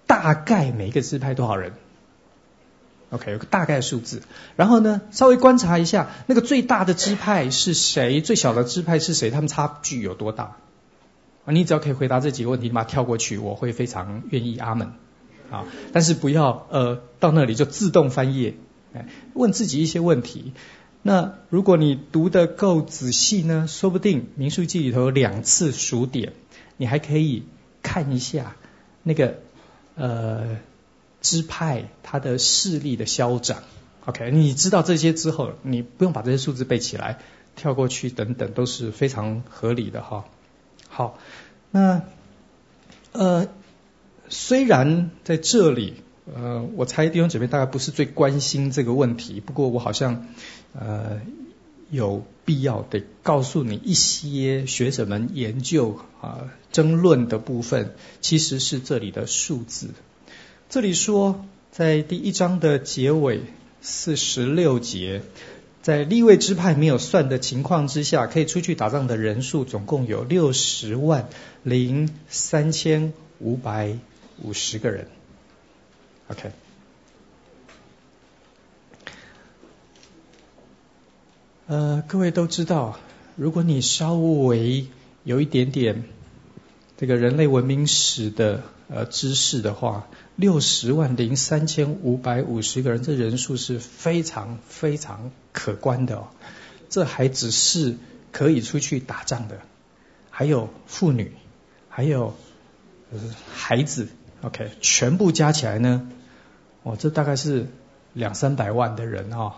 [0.06, 1.74] 大概每个支派多少人
[3.10, 4.22] ？OK，有个大概数字，
[4.56, 10.56] 然后呢，稍微观察一下那个最大的支派是谁，最小的支派是谁，他们差距有多大？
[11.44, 14.92] 啊，你只要可以回答这几个问题，你把它跳过去，我会非常愿意阿门。
[15.52, 18.54] 啊，但是不要呃到那里就自动翻页，
[18.94, 20.54] 哎，问自己一些问题。
[21.02, 26.32] 那如果你读得够仔细呢，说不定民书记里头有两次数点，
[26.78, 27.42] 你还可以
[27.82, 28.56] 看一下
[29.02, 29.40] 那个
[29.94, 30.56] 呃
[31.20, 33.62] 支派它的势力的消长。
[34.06, 37.18] OK，你知道这些之后，你不用把这些数字背起来，
[37.56, 40.24] 跳过去等等都是非常合理的哈。
[40.88, 41.18] 好，
[41.70, 42.02] 那
[43.12, 43.48] 呃。
[44.34, 45.92] 虽然在这里，
[46.34, 50.26] 呃，我猜弟兄姊妹大概不是最关心这个问题，不过我好像
[50.72, 51.20] 呃
[51.90, 59.88] 有必要得告诉你一些学者们研究啊、呃、争论的部分，其实是这里的数字。
[60.70, 63.42] 这里说，在第一章的结尾
[63.82, 65.20] 四十六节，
[65.82, 71.28] 在立位支派没有算的情况之下，可以出去打仗的人数总共有六十万
[71.62, 73.98] 零三千五百。
[74.42, 75.08] 五十个人
[76.28, 76.50] ，OK。
[81.68, 82.98] 呃，各位都知道，
[83.36, 84.86] 如果你稍微
[85.24, 86.04] 有一点点
[86.98, 96.28] 这个人类文明史的呃知识的话，六十万零三千五百五十个人，这人数是非常非常可观的哦。
[96.90, 97.96] 这还只是
[98.32, 99.62] 可以出去打仗的，
[100.30, 101.32] 还有妇女，
[101.88, 102.34] 还有
[103.12, 103.18] 呃
[103.54, 104.08] 孩子
[104.42, 106.08] ，OK，全部加起来呢，
[106.82, 107.66] 哦，这大概是
[108.12, 109.54] 两三百万的人哦。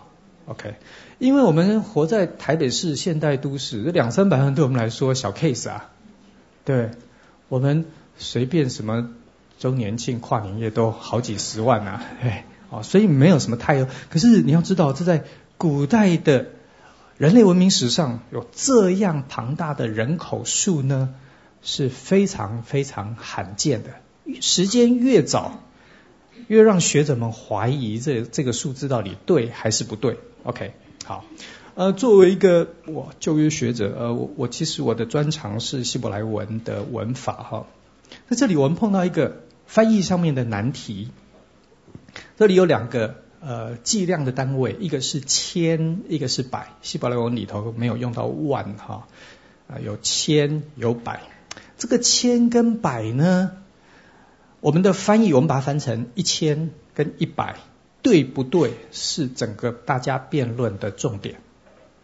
[0.47, 0.75] OK，
[1.17, 5.89] 因为我们活在台北市现代都市，这两三百万对我们来说小 case 啊，
[6.63, 6.91] 对，
[7.49, 7.85] 我们
[8.17, 9.09] 随便什么
[9.57, 15.23] 周年庆、跨年夜都好几十万呐，哎，哦，所以没有什么太，可是你要知道，这在
[15.57, 16.45] 古代的
[17.17, 21.15] 人类文明史上有这样庞大的人口数呢，
[21.63, 23.89] 是非常非常罕见的。
[24.41, 25.63] 时间越早，
[26.47, 30.17] 越让学者们怀疑这这个数字到底对还是不对。
[30.43, 30.73] OK，
[31.05, 31.25] 好，
[31.75, 37.67] 呃，作为一个我旧约学者，呃，我我其实我的专长是希伯来文的文法哈，
[38.29, 41.09] 在这里我们碰到一个翻译上面的难题，
[42.37, 49.07] 这里有两个呃计量的单位，一个是千，一个是百，希伯来文里头没有用到万哈，
[49.67, 51.21] 啊，有千有百，
[51.77, 53.51] 这个千跟百呢，
[54.65, 57.57] 我们的翻译我们把它翻成一千跟一百。
[58.05, 58.73] 对不对？
[58.91, 61.37] 是整个大家辩论的重点。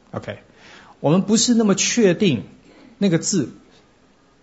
[0.09, 0.39] OK，
[0.99, 2.45] 我们不是那么确定
[2.97, 3.51] 那个字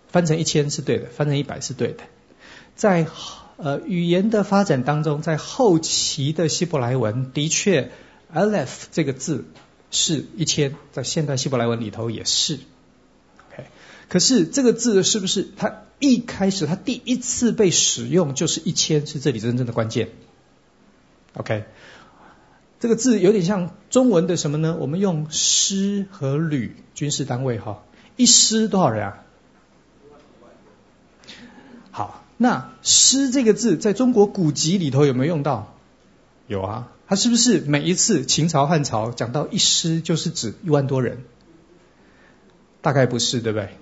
[0.07, 2.05] 翻成一千是对的，翻成一百是对的。
[2.77, 3.07] 在
[3.57, 7.91] 呃语言的发展当中，在后期的希伯来文的确
[8.33, 9.43] ，Aleph 这个字
[9.91, 12.57] 是一千，在现代希伯来文里头也是。
[14.09, 19.07] 可是这个字是不是它一开始它第一次被使用就是一千？
[19.07, 20.09] 是这里真正的关键。
[21.35, 21.65] OK，
[22.79, 24.75] 这个字有点像中文的什么呢？
[24.79, 27.83] 我们用师和旅军事单位哈，
[28.17, 29.23] 一师多少人啊？
[31.91, 35.75] 好，那师这个字在中国古籍里头有没有用到？
[36.47, 41.23] 有啊，它是不是每一次秦朝汉朝讲到一师就是指一万多人？
[42.81, 43.77] 大概不是，对不对？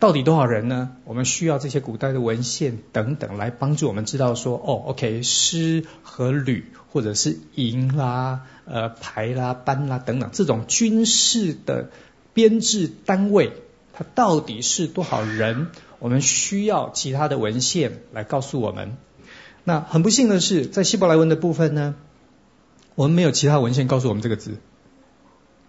[0.00, 0.90] 到底多少人呢？
[1.04, 11.90] 我们需要这些古代的文献等等来帮助我们知道说，哦，OK，师和旅或者是营啦、呃排啦、班啦等等这种军事的
[12.32, 13.54] 编制单位，
[13.92, 15.66] 它到底是多少人？
[15.98, 18.96] 我们需要其他的文献来告诉我们。
[19.64, 21.96] 那很不幸的是，在希伯来文的部分呢，
[22.94, 24.58] 我们没有其他文献告诉我们这个字，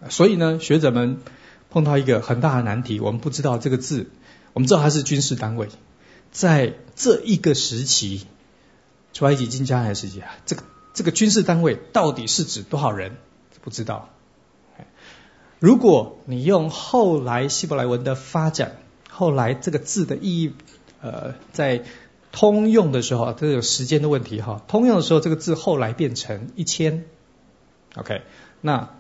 [0.10, 1.18] 所以呢，学者们
[1.72, 4.12] 碰到一个很大的难题，我们不知道这个字。
[4.54, 5.70] 我们知道它是军事单位，
[6.32, 8.26] 在这一个时期，
[9.14, 13.18] 出埃及进迦南时期啊，这个这个军事单位到底是指多少人？
[13.62, 14.10] 不知道。
[15.60, 18.78] 如果你用后来希伯来文的发展，
[19.10, 20.54] 后来这个字的意义，
[21.02, 21.84] 呃，在
[22.32, 24.62] 通用的时候，这有时间的问题哈。
[24.68, 27.04] 通用的时候，这个字后来变成一千
[27.96, 28.22] ，OK，
[28.62, 28.96] 那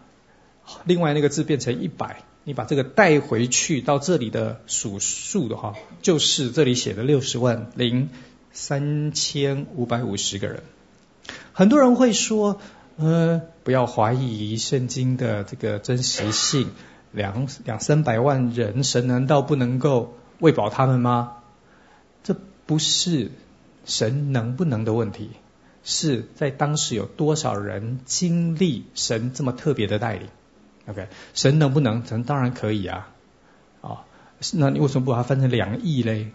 [0.83, 2.23] 另外那个字变成一百。
[2.49, 8.09] 你把这个带回去到这里的数数的话，就是这里写的六十万零
[8.51, 10.63] 三千五百五十个人。
[11.53, 12.59] 很多人会说，
[12.97, 16.69] 呃，不要怀疑圣经的这个真实性，
[17.12, 21.33] 两两三百万人，神难道不能够喂饱他们吗？
[22.23, 22.35] 这
[22.65, 23.29] 不是
[23.85, 25.29] 神能不能的问题，
[25.83, 30.29] 是在当时有多少人经历神这么特别的带领。
[30.89, 32.04] OK，神能不能？
[32.04, 33.10] 神当然可以啊，
[33.82, 33.97] 啊、哦，
[34.54, 36.32] 那你为什么不把它分成两亿嘞？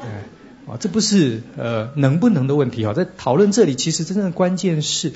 [0.00, 0.26] 啊、
[0.66, 5.12] 哦，这不是呃能不能的问题哈、哦，在讨论这里，其实真正的关键是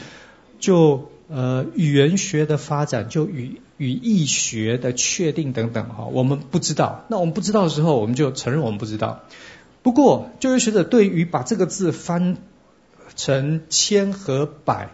[0.60, 7.04] 就呃语言学的发展，就语语义学的确定等等哈、哦，我们不知道。
[7.08, 9.24] 那我们不知道的时候，我们就承认我们不知道。
[9.82, 12.36] 不过，就业学者对于把这个字翻
[13.16, 14.90] 成千和百，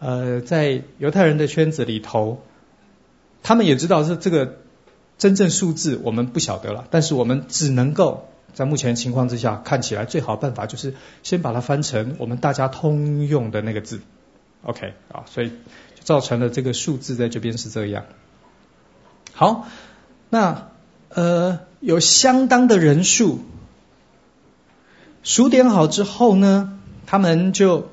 [0.00, 2.42] 呃，在犹太人的圈子里头。
[3.42, 4.56] 他们也知道是这个
[5.16, 6.86] 真正数字，我们不晓得了。
[6.90, 14.00] 但是我们只能够在目前情况之下，看起来最好办法就是先把它翻成我们大家通用的那个字。
[14.62, 15.52] OK 啊，所以
[16.00, 18.04] 造成了这个数字在这边是这样。
[19.32, 19.66] 好，
[20.30, 20.68] 那
[21.08, 23.40] 呃有相当的人数
[25.22, 27.88] 数点好之后呢，他们就。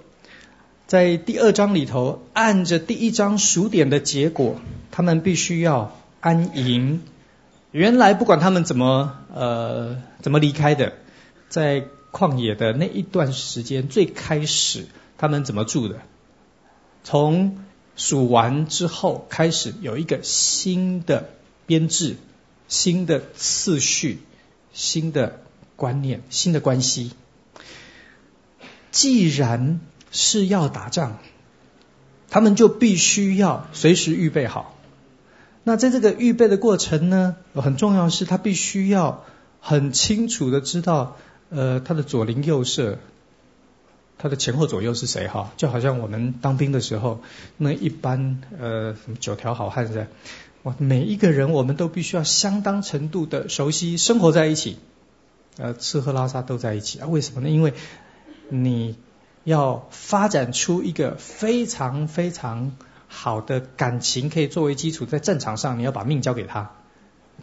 [0.88, 4.62] 在第二章里头，按着第一章数点的结果，
[4.92, 7.02] 他们必须要安营。
[7.72, 10.94] 原来不管他们怎么呃怎么离开的，
[11.50, 14.86] 在旷野的那一段时间，最开始
[15.18, 16.02] 他们怎么住的？
[17.04, 17.58] 从
[17.96, 21.30] 数完之后开始有一个新的
[21.66, 22.16] 编制、
[22.68, 24.20] 新的次序、
[24.72, 25.42] 新的
[25.76, 27.12] 观念、新的关系。
[28.92, 29.82] 既然
[30.16, 31.18] 是要打仗，
[32.30, 34.74] 他们就必须要随时预备好。
[35.66, 39.26] 那在这个预备的过程呢，很重要是他必须要
[39.60, 41.18] 很清楚的知道，
[41.50, 42.98] 呃，他的左邻右舍，
[44.18, 45.52] 他的前后左右是谁哈？
[45.58, 47.20] 就好像我们当兵的时候，
[47.58, 50.08] 那一般呃什么九条好汉在，
[50.64, 54.78] 哇，每一个人我们都必须要相当程度的熟悉，生活在一起，
[55.58, 57.08] 呃，吃喝拉撒都在一起啊？
[57.08, 57.50] 为什么呢？
[57.50, 57.74] 因为
[58.50, 58.96] 你
[59.46, 62.76] 要发展出一个非常非常
[63.08, 66.72] 好的感情，可以作为基础，在战场上你要把命交给他，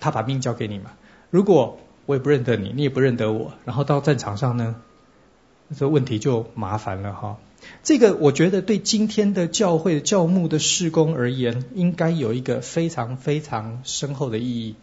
[0.00, 0.90] 他把命交给你嘛。
[1.30, 4.74] 如果我也不认得你，你也不认得我，然后到战场上呢，
[5.74, 7.38] 这问题就麻烦了哈。
[7.84, 14.74] 这个我觉得对今天的教会教牧的事工而言，应该有一个非常非常深厚的意义。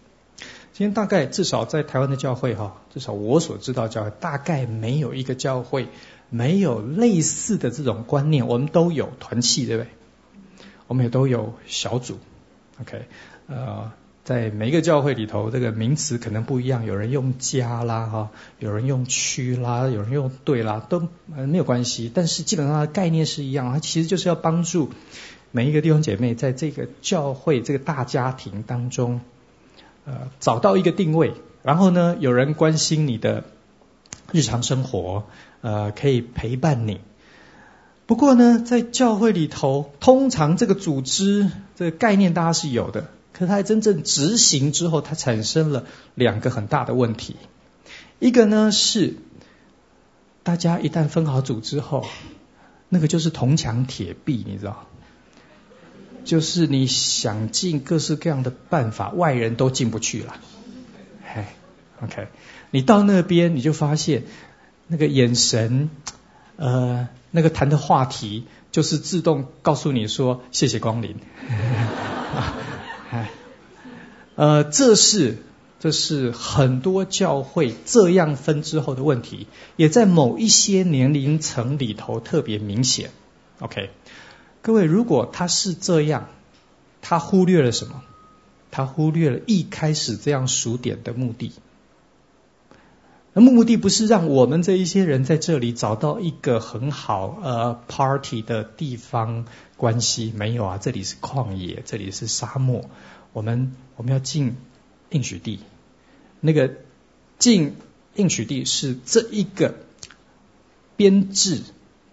[0.72, 5.89] 今天大概至少在台湾的教会哈，至少我所知道教会大概没有一个教会
[6.30, 8.47] 没有类似的这种观念。
[8.47, 9.89] 我们都有团契，对不对？
[10.88, 12.17] 我们也都有小组
[12.82, 13.05] ，OK，
[13.47, 13.91] 呃。
[14.25, 22.11] 在每一个教会里头，这个名词可能不一样，有人用家啦哈，有人用区啦，有人用队啦，都没有关系。
[22.13, 24.91] 但是基本上的概念是一样，它其实就是要帮助
[25.49, 29.21] 每一个弟兄姐妹在这个教会这个大家庭当中，
[30.05, 31.34] 呃，找到一个定位。
[31.63, 33.45] 然后呢，有人关心你的
[34.32, 35.23] 日常生活，
[35.62, 37.01] 呃，可以陪伴你。
[38.05, 43.10] 不过呢，在教会里头，通常这个组织这个概念大家是有的。
[43.34, 45.86] 可是它真正执行之后，它产生了
[46.16, 47.36] 两个很大的问题。
[48.20, 49.16] 一个呢是，
[50.43, 52.05] 大家一旦分好组之后，
[52.89, 54.88] 那个就是铜墙铁壁，你知道？
[56.26, 60.36] 就是你想尽各式各样的办法，外人都进不去了。
[61.24, 61.45] 嘿
[62.03, 62.28] ，OK，
[62.72, 64.24] 你到那边你就发现，
[64.92, 65.90] 那个眼神，
[66.58, 71.16] 呃，那个谈的话题，就是自动告诉你说谢谢光临。
[74.36, 75.38] 呃，这是
[75.80, 83.12] 这是很多教会这样分之后的问题，也在某一些年龄层里头特别明显。
[83.60, 83.92] OK，
[84.64, 86.30] 各位，如果他是这样，
[87.02, 88.02] 他忽略了什么？
[88.72, 91.52] 他忽略了一开始这样数点的目的。
[93.40, 99.46] 那目的不是让我们这一些人在这里找到一个很好呃 party 的地方。
[99.78, 102.84] 关系没有啊，这里是旷野，这里是沙漠。
[103.32, 104.58] 我们我们要进
[105.12, 105.62] 应许地，
[106.42, 106.72] 那个
[107.38, 107.78] 进
[108.16, 109.76] 应许地是这一个
[110.98, 111.62] 编制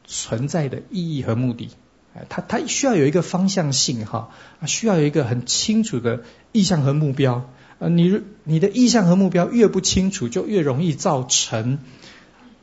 [0.04, 1.70] 存在的意义和目的。
[2.14, 4.30] 哎，它它需要有一个方向性哈，
[4.68, 6.22] 需要有一个很清楚的
[6.52, 7.50] 意向和目标。
[7.78, 11.78] 呃，你你的意向和目标越不清楚，就越容易造成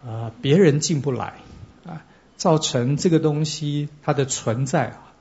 [0.05, 1.36] 呃别人进不来
[1.86, 2.03] 啊。
[2.36, 5.14] 造成这个东西它的存在啊，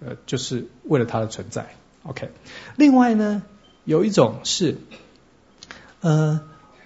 [0.00, 1.74] 呃，就是为了它的存在。
[2.02, 2.30] OK，
[2.76, 3.42] 另外呢，
[3.84, 4.76] 有一种是，
[6.00, 6.42] 呃，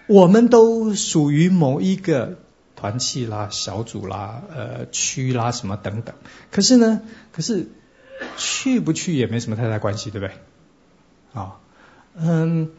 [0.06, 2.38] 我们都属于某一个
[2.76, 6.14] 团契啦、小组啦、呃区啦什么等等。
[6.50, 7.02] 可是呢，
[7.32, 7.68] 可是
[8.38, 10.36] 去不去也没什么太大关系，对不对？
[11.34, 11.58] 啊，
[12.16, 12.70] 嗯，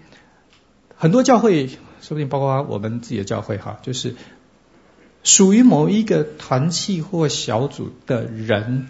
[0.95, 1.67] 很多教会，
[2.01, 4.15] 说不定包括我们自己的教会哈，就是。
[5.23, 8.87] 属于某一个团契或小组的人，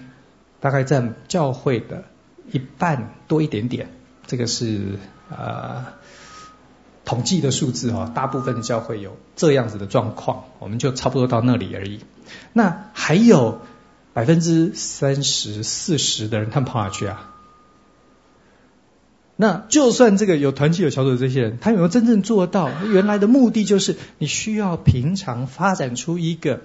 [0.60, 2.04] 大概占教会的
[2.52, 3.90] 一半多一点点。
[4.28, 5.86] 这个是呃
[7.06, 12.02] 统计的数字哈，大部分的教会有这样子的状况，我们就差不多到那里而已。
[12.52, 13.62] 那还有
[14.12, 17.34] 百分之三十、四十的人，他们跑哪去啊？
[19.38, 22.70] 那就算这个有团契有小组的这些人，他有没有真正做到？
[22.86, 26.62] 原来的目的就是你需要平常发展出一个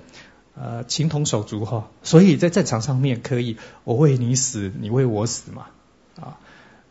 [0.55, 5.67] 呃情同手足哈，所以在战场上面可以我为你死，你为我死嘛
[6.21, 6.39] 啊。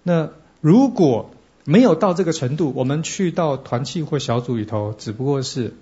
[0.04, 1.32] 那如果
[1.64, 5.76] 没有到这个程度，我们去到团契或小组里头，只不过是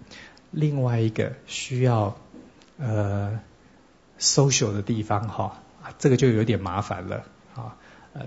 [0.51, 2.17] 另外一个需要
[2.77, 3.39] 呃
[4.19, 5.63] social 的地方哈，
[5.97, 7.23] 这个就有点麻烦了
[7.55, 7.77] 啊。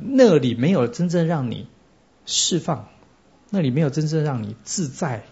[0.03, 1.66] 那里没有真正让你
[2.26, 2.88] 释放，
[3.51, 5.24] 那里没有真正让你自在，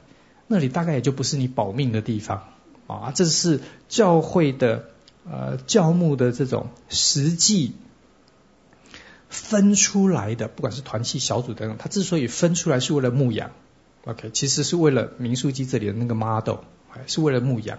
[0.47, 2.49] 那里大概也就不是你保命的地方
[2.87, 3.13] 啊。
[3.15, 4.87] 这是教会的
[5.31, 7.75] 呃教牧的这种实际
[9.29, 13.53] 分出来的，不管是团契小组等等，它之所以分出来是为了牧养
[14.07, 16.61] ，OK，其实是为了民数记这里的那个 model，
[17.07, 17.79] 是为了牧养。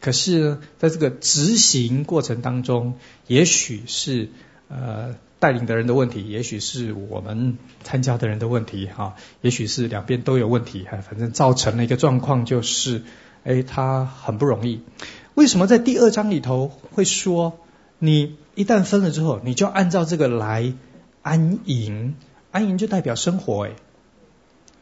[0.00, 2.94] 可是呢，在这个执行过程当中，
[3.26, 4.30] 也许是
[4.68, 5.16] 呃。
[5.44, 13.02] 带领的人的问题，也许是我们参加的人的问题，哈，也许是两边都有问题，哈反正造成了一个状况就是，
[13.44, 14.80] 哎，他很不容易。
[15.34, 17.58] 为什么在第二章里头会说，
[17.98, 20.72] 你一旦分了之后，你就按照这个来
[21.20, 22.14] 安营，
[22.50, 23.68] 安营就代表生活，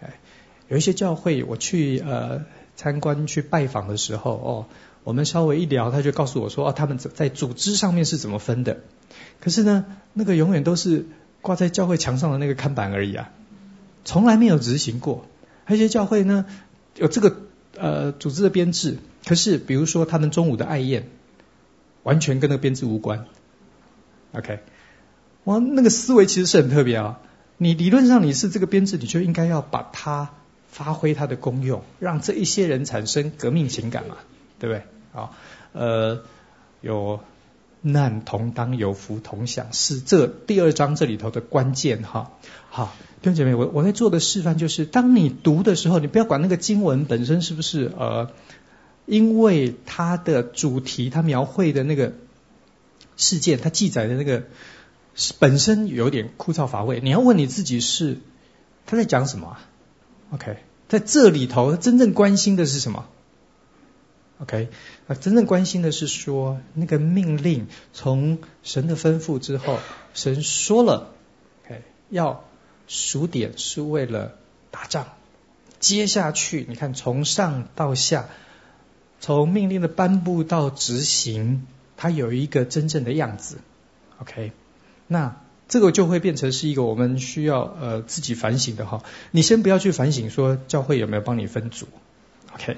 [0.00, 0.20] 哎，
[0.68, 2.44] 有一些教会我去呃
[2.76, 4.66] 参观去拜访的时候，哦。
[5.04, 8.80] 我们稍微一聊，他就告诉我说：“哦，他们在组织上面是怎么分的？
[9.40, 11.06] 可是呢，那个永远都是
[11.40, 13.30] 挂在教会墙上的那个看板而已啊，
[14.04, 15.26] 从来没有执行过。
[15.66, 16.46] 有些教会呢
[16.96, 17.36] 有这个
[17.76, 21.08] 呃组织的编制，可是比如说他们中午的爱宴，
[22.04, 23.26] 完全跟那个编制无关。
[24.32, 24.60] OK，
[25.44, 27.18] 哇，那个思维其实是很特别啊。
[27.58, 30.30] 你理论上你是这个编制，你就应该要把它
[30.68, 34.16] 发挥它的功用，让这一些人产生革命情感嘛。”
[34.62, 34.84] 对不对？
[35.12, 35.30] 啊，
[35.72, 36.22] 呃，
[36.82, 37.18] 有
[37.80, 42.30] 难同当，有福同享，是这第二章这里头的关键哈。
[42.70, 48.30] 好，弟兄姐妹，我我在做的示范就是，当你读的时候，你不要管那个经文本身是不是呃，
[49.04, 52.12] 因为它的主题，它描绘的那个
[53.16, 54.44] 事件，它记载的那个
[55.40, 57.00] 本身有点枯燥乏味。
[57.02, 58.18] 你要问你自己是
[58.86, 59.58] 他在讲什么
[60.30, 60.58] ？OK，
[60.88, 63.08] 在这里头真正关心的是什么
[64.42, 64.68] ？OK，
[65.06, 69.78] 那真正关心的是说，那个命令从神的吩咐之后，
[70.14, 71.12] 神说了
[71.64, 72.44] ，OK，要
[72.88, 74.36] 数点是为了
[74.72, 75.06] 打仗。
[75.78, 78.28] 接下去，你看从上到下，
[79.20, 81.66] 从命令的颁布到执行，
[81.96, 83.58] 它有一个真正的样子。
[84.18, 84.50] OK，
[85.06, 89.04] 那这个就会变成是一个我们需要呃自己反省的哈。
[89.30, 91.86] 你先不要去反省说教会有没有帮你分组
[92.54, 92.76] ，OK。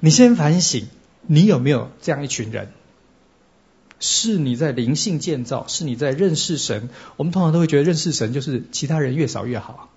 [0.00, 0.86] 你先反省，
[1.22, 2.68] 你有没有这样一群人？
[3.98, 6.90] 是你在灵性建造，是你在认识神。
[7.16, 9.88] 我们通常都会觉得认识神就是其他人越少越好，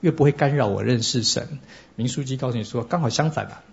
[0.00, 1.58] 越不会干扰我认识神。
[1.96, 3.64] 明书记告诉你说，刚好相反啊！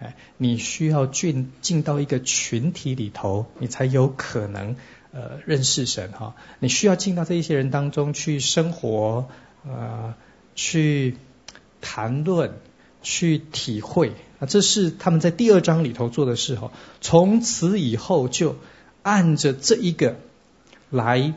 [0.00, 4.76] 哎，你需要进进到一个群体里头，你才有可能
[5.12, 6.34] 呃认识神哈。
[6.58, 9.28] 你需要进到这一些人当中去生活，
[9.66, 10.14] 呃，
[10.54, 11.16] 去
[11.82, 12.54] 谈论。
[13.04, 16.72] 去体会啊，这是他们在第二章里头做的事哦。
[17.00, 18.56] 从此以后就
[19.02, 20.16] 按着这一个
[20.90, 21.34] 来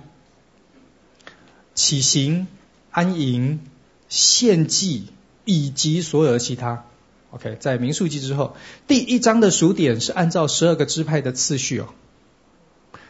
[1.75, 2.47] 起行、
[2.89, 3.59] 安营、
[4.09, 5.09] 献祭
[5.45, 6.85] 以及所有的其他。
[7.29, 8.55] OK，在民数记之后，
[8.87, 11.89] 第一章的数点是按照十二个支派的次序哦。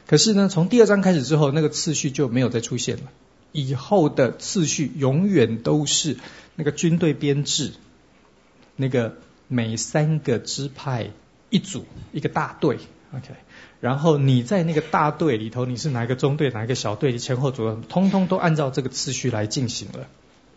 [0.07, 3.03] 可是呢，从第二章开始之后，那个次序就没有再出现了。
[3.51, 6.17] 以后的次序永远都是
[6.55, 7.73] 那个军队编制。
[8.77, 9.15] 那个
[9.49, 11.09] 每三个支派
[11.49, 12.77] 一组一个大队
[13.13, 13.33] ，OK，
[13.81, 20.07] 然后你在那个大队里头，你是哪一个中队，哪一个小队，前后左右，通通都按照这个次序来进行了。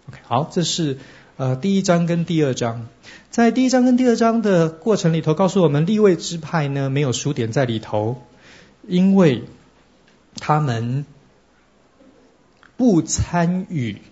[0.09, 0.99] OK，好，这是
[1.37, 2.89] 呃第一章跟第二章，
[3.31, 8.23] 在第一章跟第二章的过程里头，告诉我们立位支派呢没有数点在里头，
[8.87, 9.45] 因为
[10.37, 11.07] 他们
[12.77, 14.03] 不参与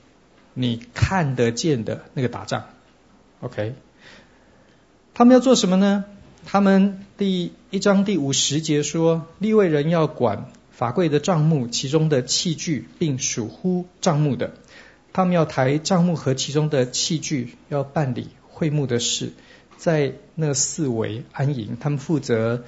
[0.54, 2.64] 你看得见的那个打仗
[3.40, 3.74] ，OK。
[5.19, 6.05] 他们要做什么呢？
[6.47, 14.53] 他们第一章第五十节说，立位人要管法柜的帐目，其中的器具，并属乎帐目的。
[15.12, 19.33] 他们要抬帐目和其中的器具，要办理会幕的事，
[19.77, 21.77] 在那四围安营。
[21.81, 22.62] 他们负责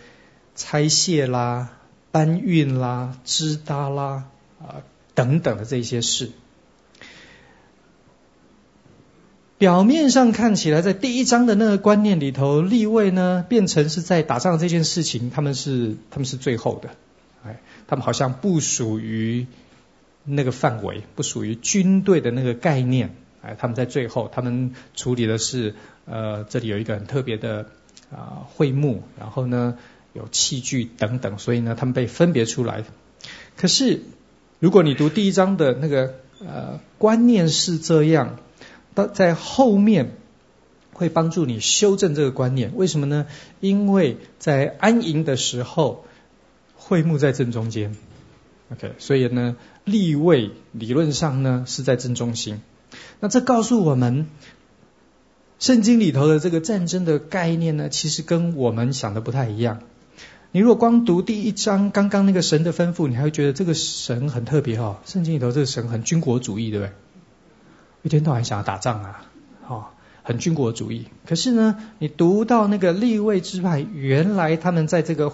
[0.57, 1.79] 拆卸啦、
[2.11, 4.25] 搬运啦、支搭啦
[4.61, 4.83] 啊
[5.15, 6.33] 等等的这些事。
[9.61, 16.89] 表面上看起来，在第一章的那个观念里头，立位呢变成是在打仗这件事情，他们是他们是最后的，
[17.45, 19.47] 哎，他们好像不属于
[20.25, 25.75] 那个范围，不属于军队的那个概念，哎，他们在最后，他们处理的是
[26.07, 27.67] 呃，这里有一个很特别的
[28.11, 29.77] 啊、会幕，然后呢
[30.15, 32.83] 有器具等等，所以呢他们被分别出来。
[33.59, 34.01] 可是
[34.59, 38.39] 如果你读第一章的那个呃观念是这样。
[39.07, 40.17] 在后面
[40.93, 43.27] 会帮助你修正这个观念，为什么呢？
[43.61, 46.05] 因为在安营的时候，
[46.77, 47.97] 会幕在正中间
[48.73, 52.61] ，OK，所以呢，立位理论上呢是在正中心。
[53.21, 54.27] 那这告诉我们，
[55.59, 59.81] 圣经里头的这个战争的概念呢，其实跟我们想的不太一样。
[60.53, 65.01] 你如果光读第一章刚刚那个神的吩咐，你还会觉得这个神很特别哈。
[65.07, 66.93] 圣经里头这个神很军国主义，对不对？
[68.03, 69.27] 一天到晚想要打仗啊，
[69.67, 69.85] 哦，
[70.23, 71.07] 很军国主义。
[71.27, 75.33] 可是呢，你读到那个立位之派，原来他们在这个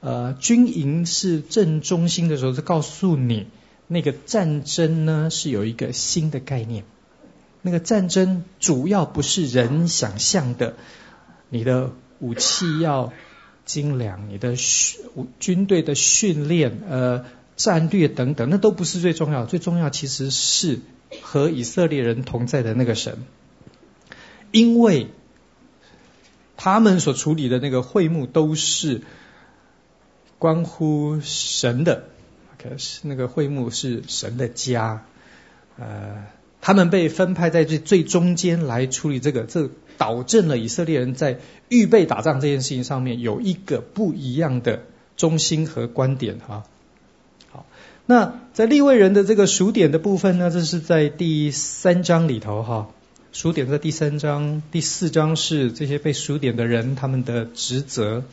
[0.00, 3.46] 呃军营是正中心的时候，就告诉你，
[3.86, 6.84] 那个战争呢是有一个新的概念。
[7.62, 10.74] 那个战争主要不是人想象的，
[11.48, 11.90] 你的
[12.20, 13.12] 武器要
[13.64, 15.00] 精良，你的训
[15.40, 17.24] 军队的训练、呃
[17.56, 19.44] 战略等等，那都不是最重要。
[19.44, 20.78] 最重要其实是
[21.22, 23.18] 和以色列人同在的那个神，
[24.50, 25.08] 因为
[26.56, 29.02] 他们所处理的那个会幕都是
[30.38, 32.04] 关乎神的。
[32.62, 35.04] 可是那个会幕是神的家，
[35.78, 36.26] 呃。
[36.60, 41.38] 他们被分派在最最中间来处理这个，这导致了以色列人在
[41.68, 44.82] 预备打仗这件事情上面有一个不一样的
[45.16, 46.64] 中心和观点哈。
[48.10, 52.88] 那在立位人的这个数点的部分呢，这是在第三章里头哈。
[53.32, 58.24] 数点在第三章，第四章是这些被数点的人他们的职责。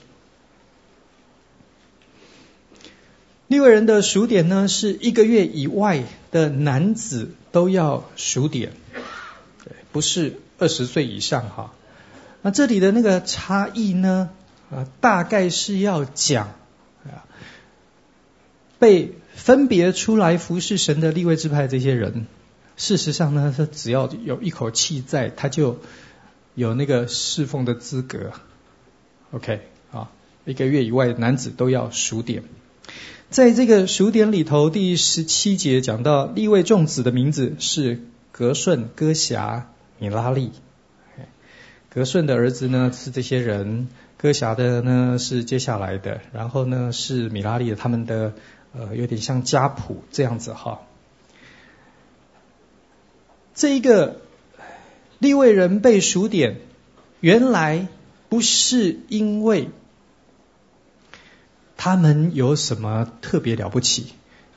[3.48, 8.72] 立位人的数点呢，是一个月以外的男子都要数点，
[9.92, 11.74] 不是二十岁以上哈。
[12.42, 14.30] 那这里的那个差异呢，
[14.72, 16.54] 啊，大概是要讲
[17.04, 17.28] 啊，
[18.80, 22.26] 被分别出来服侍神的立位支派这些人，
[22.78, 25.80] 事实上呢，他只要有一口气在，他就
[26.56, 28.32] 有那个侍奉的资格。
[29.32, 29.62] OK，
[29.92, 30.10] 啊，
[30.46, 32.44] 一个月以外男子都要数点。
[33.30, 39.70] 在这个数点里头，第十七节讲到立位众子的名字是格顺、哥辖、
[40.00, 40.52] 米拉利。
[41.90, 48.34] 格顺的儿子呢是这些人，哥辖的呢是接下来的，然后呢是米拉利的，他们的
[48.78, 50.82] 呃有点像家谱这样子哈。
[53.54, 54.22] 这一个
[55.20, 56.58] 利未人被数点，
[57.20, 57.88] 原来
[58.30, 59.70] 不是因为。
[61.78, 64.08] 他们有什么特别了不起？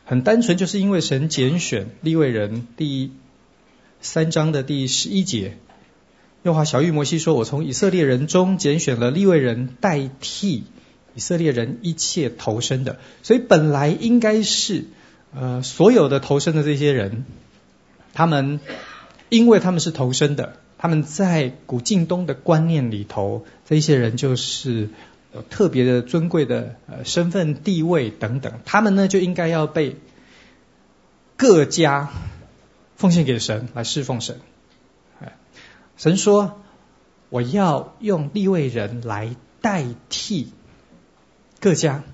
[0.07, 2.67] 很单纯，就是因为神拣选利未人。
[2.79, 3.13] 第
[4.01, 5.59] 三章的第十一节，
[6.45, 10.65] 耶和华晓諭摩西说：“我从以色列人中拣选了利未人，代替
[11.19, 14.85] 以色列人一切投生的。”所以本来应该是
[15.35, 17.25] 呃所有的投生的这些人，
[18.15, 18.61] 他们
[19.29, 24.89] 因为他们是投生的，他们在古近东的观念里头，这些人就是。
[25.35, 29.97] 有特别的尊贵的呃身份地位等等，他们呢就应该要被
[31.37, 32.09] 各家
[32.97, 34.41] 奉献给神来侍奉神。
[35.99, 36.63] 神说
[37.29, 40.51] 我要用立位人来代替
[41.61, 42.05] 各家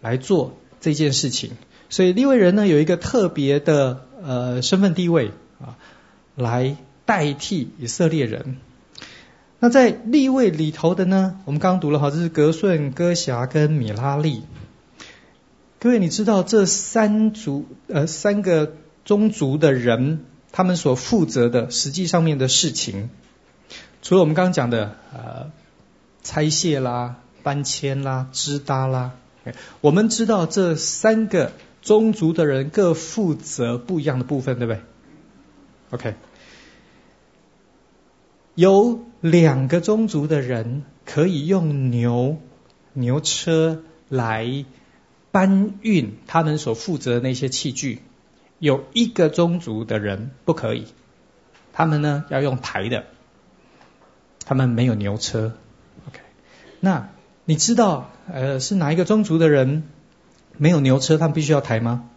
[0.00, 1.52] 来做这件事情，
[1.88, 5.30] 所以立位人呢有一个特别的呃身份地位
[5.60, 5.78] 啊，
[6.34, 8.56] 来代替以色列人。
[9.60, 14.42] 那在立位里头的呢，我们刚刚读了哈，这是格顺、哥辖跟米拉利。
[15.78, 18.74] 各位，你知道这三族呃三个
[19.04, 23.10] 宗族的人，他们所负责的实际上面的事情，
[24.00, 25.52] 除了我们刚刚讲的呃
[26.24, 29.12] 拆卸啦、搬迁啦、支搭啦，
[29.80, 34.80] 我们知道这三个宗族的人各负责不一样的部分，对不对
[35.90, 36.14] ？OK。
[38.54, 42.36] 有两个宗族的人可以用牛
[42.92, 44.66] 牛车来
[45.30, 48.02] 搬运他们所负责的那些器具，
[48.58, 50.86] 有一个宗族的人不可以，
[51.72, 53.06] 他们呢要用抬的，
[54.44, 55.54] 他们没有牛车。
[56.06, 56.20] OK，
[56.78, 57.08] 那
[57.44, 59.82] 你知道呃是哪一个宗族的人
[60.56, 62.08] 没有牛车，他们必须要抬吗？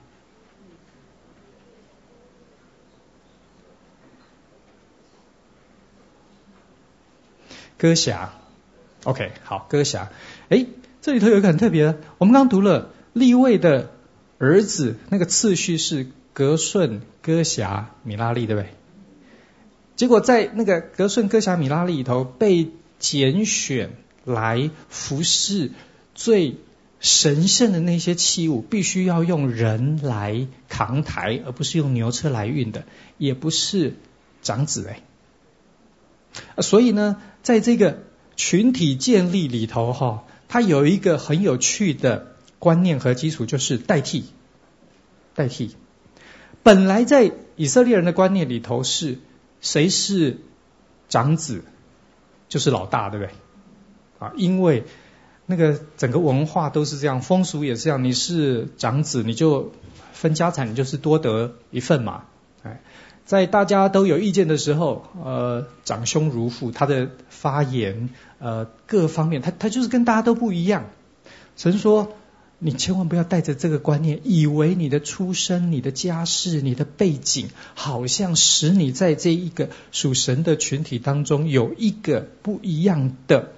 [7.77, 8.33] 歌侠
[9.03, 10.09] ，OK，好，歌侠，
[10.49, 10.65] 哎，
[11.01, 13.91] 这里头有一个很特别的，我们刚读了立位的
[14.39, 18.69] 儿子，那个次序是格顺、哥侠、米拉利，对不对？
[19.97, 23.91] 结果在那个格顺、哥侠、米拉利里头被拣选
[24.25, 25.71] 来服侍
[26.13, 26.57] 最
[26.99, 32.83] 神圣的那些器物，必须要用人来扛抬，而不是用牛车来运的，
[33.17, 33.93] 也不是
[34.41, 35.01] 长子哎。
[36.61, 38.03] 所以呢，在这个
[38.35, 44.25] 群体建立里头，哈，它有一个很有趣的观念和基础，就是代替。
[45.35, 45.75] 代替，
[46.63, 49.19] 本来在以色列人的观念里头是，
[49.59, 50.37] 谁是
[51.09, 51.65] 长子，
[52.47, 53.35] 就是老大，对不对？
[54.35, 54.83] 因为
[55.45, 59.71] 那个整个文化都是这样，风俗也是这样，你是长子，你就
[60.13, 62.25] 分家产，你就是多得一份嘛，
[62.63, 62.81] 哎。
[63.25, 70.83] 在大家都有意见的时候，呃，长兄如父，他的发言，呃，各方面，他他就是跟大家都不一样。
[71.55, 72.13] 神说，
[72.59, 83.53] 你千万不要带着这个观念，以为你的出身、你的家世、你的背景，好像使你在这一个属神的群体当中有一个不一样的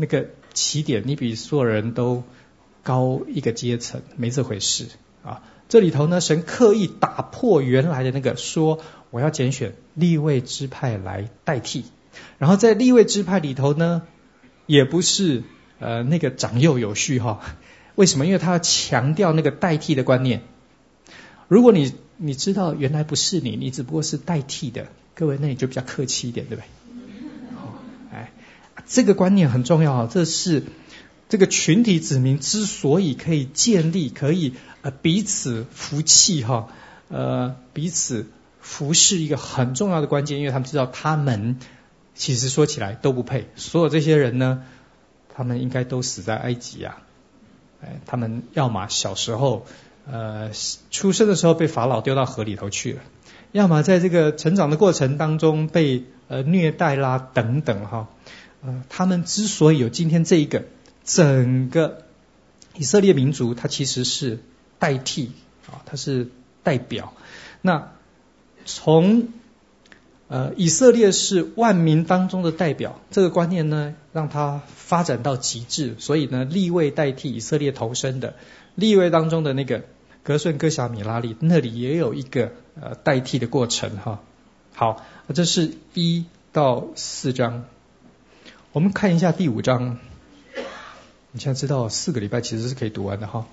[0.00, 2.22] 那个起点，你比所有人都
[2.84, 4.86] 高一个阶层，没这回事
[5.24, 5.42] 啊！
[5.68, 8.78] 这里头呢，神刻意打破原来的那个说，
[9.10, 11.84] 我要拣选立位支派来代替，
[12.38, 14.02] 然后在立位支派里头呢，
[14.66, 15.42] 也不是
[15.80, 17.40] 呃那个长幼有序哈。
[17.96, 18.24] 为什么？
[18.24, 20.42] 因为他要强调那个代替的观念。
[21.48, 24.86] 如果你你知道原来不是你，你只不过是代替的，
[25.16, 26.66] 各位那你就比较客气一点，对不对？
[28.86, 30.08] 这个观念很重要啊！
[30.10, 30.64] 这是
[31.28, 36.68] 这个群体子民之所以可以建立，可以呃彼此服气哈，
[37.08, 38.26] 呃彼此
[38.60, 41.58] 服侍一个很重要的关键，因为他们知道他们
[42.14, 44.62] 其实说起来都不配，所有这些人呢，
[45.34, 47.02] 他们应该都死在埃及啊。
[47.80, 49.66] 哎，他们要么小时候，
[50.04, 50.50] 呃，
[50.90, 53.02] 出生的时候被法老丢到河里头去了，
[53.52, 58.08] 要么在这个成长的过程当中被呃虐待啦等等哈，
[58.62, 60.64] 呃，他们之所以有今天这一个
[61.04, 62.04] 整个
[62.76, 64.40] 以色列民族，它其实是
[64.78, 65.32] 代替
[65.66, 66.28] 啊，它是
[66.62, 67.14] 代表。
[67.62, 67.92] 那
[68.64, 69.28] 从
[70.28, 75.94] 呃，以色列是万民当中的代表，这个观念呢，让它发展到极致。
[75.98, 78.34] 所以呢，立位代替以色列投身的，
[78.74, 79.84] 立位当中的那个
[80.22, 84.20] 格顺、哥辖、米拉利，那里也有一个呃代替的过程哈。
[84.74, 87.64] 好，这是一到四章，
[88.72, 89.98] 我们看一下第五章。
[91.32, 93.46] 你现在知道四个礼拜其实是可以读完的哈。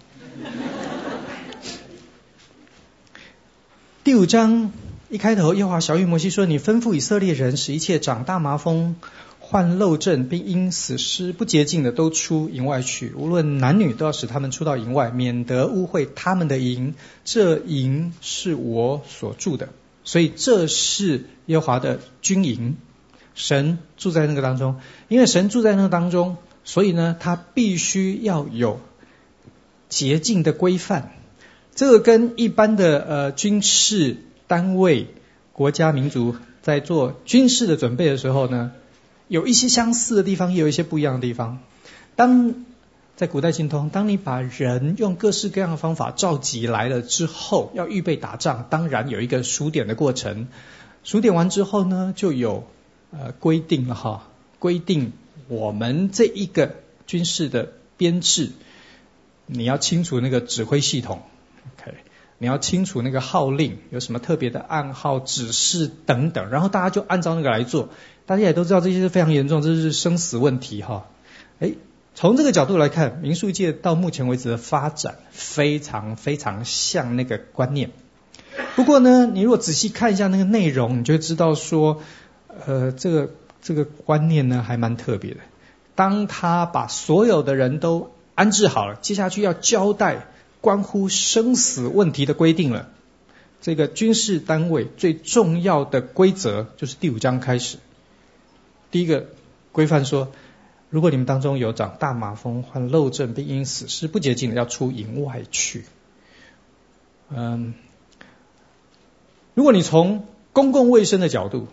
[4.04, 4.72] 第五章。
[5.08, 8.96] 一开头，耶和华晓諭摩西说：“你吩咐以色列人，使一切长大麻风、
[9.40, 13.14] 患漏症，并因死尸不洁净的，都出营外去。
[13.16, 16.96] 无论男女，都要使他们出到营外，免得污秽他们的营。
[17.24, 19.70] 这营是我所住的，
[20.04, 22.76] 所以这是耶和华的军营。
[23.36, 28.82] 神住在那个当中，因为神住在那个当中，所以呢，他必须要有
[29.88, 31.12] 洁净的规范。
[31.76, 34.18] 这个跟一般的呃军事。”
[34.48, 35.08] 单位、
[35.54, 38.74] 国家、民族在做军事的准备的时候呢，
[39.28, 41.58] 有一些相似的地方，也有一些不一样的地方。
[42.16, 42.54] 当
[43.16, 50.48] 在古代精通，当你把人用各式各样的方法召集来了之后，要预备打仗，当然有一个数点的过程。
[51.04, 52.68] 数点完之后呢，就有
[53.18, 54.28] 呃规定了哈，
[54.60, 55.14] 规定
[55.48, 56.76] 我们这一个
[57.08, 58.52] 军事的编制，
[59.46, 61.22] 你要清楚那个指挥系统
[61.78, 61.94] ，OK。
[62.38, 67.88] 你要清楚那个号令有什么特别的暗号、指示等等，然后大家就按照那个来做。
[68.26, 71.08] 大家也都知道这些是非常严重，这是生死问题哈。
[71.60, 71.76] 哎，
[72.14, 77.92] 从这个角度来看，民宿界到目前为止的发展非常非常像那个观念。
[78.76, 82.02] 不过呢，你如果仔细看一下那个内容，你就知道说，
[82.66, 83.30] 呃，这个
[83.62, 85.40] 这个观念呢还蛮特别的。
[85.96, 90.28] 当他把所有的人都安置好了，接下去要交代。
[90.62, 92.90] 关乎生死问题的规定了。
[93.62, 97.78] 这个军事单位最重要的规则就是第五章开始。
[98.90, 99.28] 第一个
[99.72, 100.30] 规范说，
[100.90, 105.86] 如果你们当中有长大麻风、患漏症并因死尸不洁净的，要出营外去。
[107.30, 107.76] 嗯，
[109.54, 111.68] 如果你从公共卫生的角度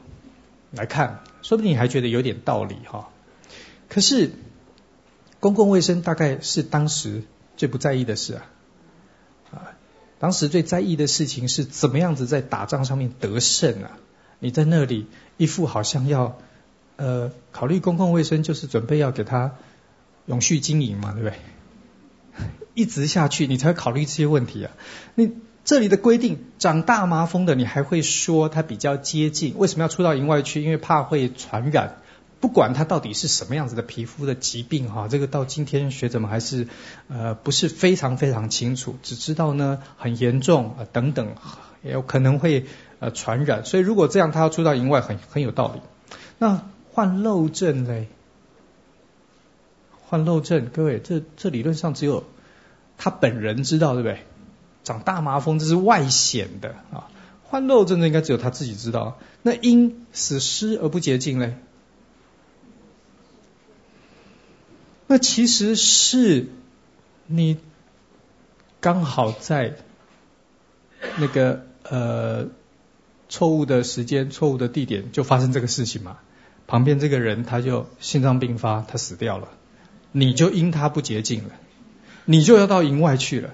[0.73, 3.11] 来看，说不定你还觉得有点道理哈。
[3.89, 4.33] 可是
[5.39, 7.23] 公共卫生大概是当时
[7.57, 8.47] 最不在意的事啊。
[9.53, 9.73] 啊，
[10.18, 13.99] 当时最在意的事情是怎么样子在打仗上面得胜啊？
[14.39, 15.07] 你在那里
[15.37, 16.39] 一副好像要
[16.97, 19.57] 呃考虑公共卫生，就是准备要给他
[20.27, 21.39] 永续经营嘛，对不对？
[22.75, 24.73] 一直下去，你才会考虑这些问题啊。
[25.14, 25.33] 你
[25.64, 30.62] 这里的规定，长大麻风的，你还会说他比较接近，为什么要出到营外去？
[30.62, 31.98] 因为怕会传染。
[32.40, 36.66] 不管他到底是什么样子的皮肤的疾病哈，这个到今天学者们还是
[37.08, 41.36] 呃不是非常非常清楚，只知道呢很严重啊等等，
[41.84, 42.66] 也有可能会
[42.98, 45.80] 呃传染，所以如果这样他要出到营外很很有道理。
[46.38, 48.08] 那患漏症嘞？
[50.08, 52.24] 患漏症，各位这这理论上只有
[52.98, 54.18] 他本人知道对不对？
[54.85, 57.09] 长大麻风这是外显的啊，
[57.45, 59.18] 患漏症的应该只有他自己知道。
[59.43, 61.57] 那因死尸而不洁净嘞？
[65.07, 66.49] 那其实是
[67.26, 67.59] 你
[68.80, 69.76] 刚好在
[71.18, 72.49] 那个呃
[73.28, 76.18] 错误的时间、错误的地点就发生这个事情嘛。
[76.66, 79.49] 旁边这个人他就心脏病发，他死掉了，
[80.12, 81.51] 你就因他不洁净了。
[82.24, 83.51] 你就要到营外去了。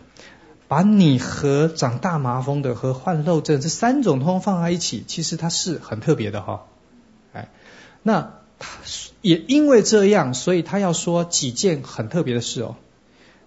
[0.69, 6.67] 把你和长大麻风的和患漏症这三种通放在一起，其实它是很特别的哈。
[7.33, 7.49] 哎，
[8.03, 8.79] 那他
[9.23, 12.77] 也因为这样，所以他要说几件很特别的事哦。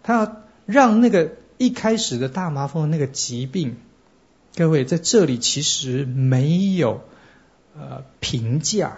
[0.02, 3.78] 他要让那个一开始的大麻风的那个疾病，
[4.56, 7.02] 各位在这里其实没有
[7.78, 8.98] 呃评价，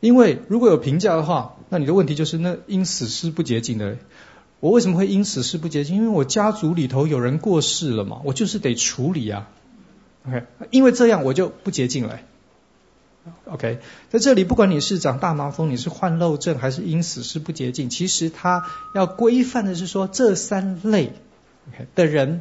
[0.00, 3.98] 因为如果有评价的话，那你的问题就是那因死尸不洁净的。
[4.64, 5.96] 我为什么会因死事不洁净？
[5.96, 9.50] 因为我家族里头有人过世了嘛，我就是得处理啊。
[10.26, 12.18] OK，因为这样我就不洁净了。
[13.44, 21.12] OK，在这里不管你是长大麻风，你是患漏症，还是因死事不洁净，其实他要规范的是说这三类
[21.94, 22.40] 的人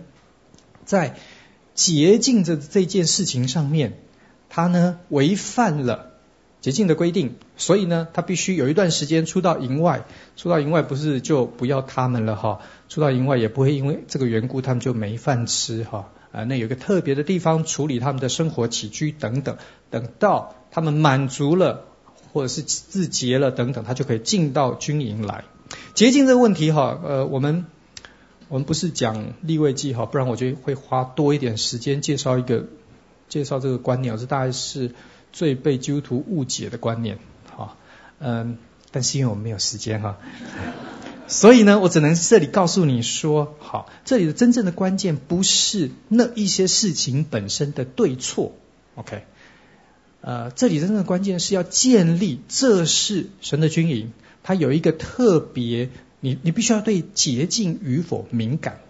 [0.85, 1.17] 在
[1.75, 3.97] 洁净这这件事情上面，
[4.47, 6.12] 他呢违反了。
[6.63, 10.05] 洁净的规定，所以呢，他必须有一段时间出到营外。
[10.37, 12.61] 出到营外不是就不要他们了哈？
[12.87, 16.09] 出到营外也不会因为这个缘故他们就没饭吃哈。
[16.31, 19.57] 啊，那有个特别的地方处理他们的生活起居等等。
[19.89, 21.83] 等到他们满足了
[22.31, 25.43] 或者是自洁了等等，他就可以进到军营来。
[25.93, 27.65] 洁净这个问题哈，呃，我们
[28.47, 32.67] 我们不是讲立位记哈，不然我就会花多一点时间介绍一个
[33.27, 34.17] 介绍这个观念。
[34.17, 34.91] 这大概是。
[35.33, 37.17] 最被基督徒误解的观念，
[37.57, 37.75] 哈，
[38.19, 38.57] 嗯，
[38.91, 40.19] 但是因为我们没有时间哈，
[41.27, 48.55] 所以呢，我只能这里告诉你说，好，这里的真正的关键不是那一些事情本身的对错
[48.93, 49.23] ，OK，
[50.21, 54.13] 呃，这里真正的关键是要建立这是神的军营，
[54.43, 58.81] 它有一个特别，你你必须要对洁净与否敏感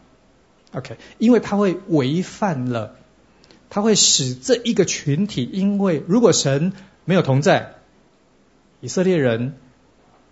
[0.74, 2.98] ，OK，因为它会违反了。
[3.74, 6.74] 他会使这一个群体，因为如果神
[7.06, 7.74] 没有同在，
[8.82, 9.56] 以色列人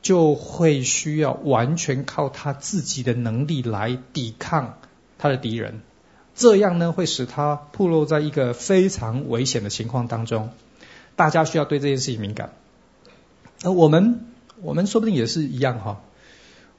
[0.04, 4.78] 就会需要完全靠他自己的能力来抵抗
[5.18, 5.82] 他的敌人，
[6.36, 10.52] 这样呢会使他暴露在一个非常危险的情况当中。
[11.16, 12.54] 大家需要对这件事情敏感，
[13.64, 14.28] 而我们
[14.62, 16.02] 我们说不定也是一样哈。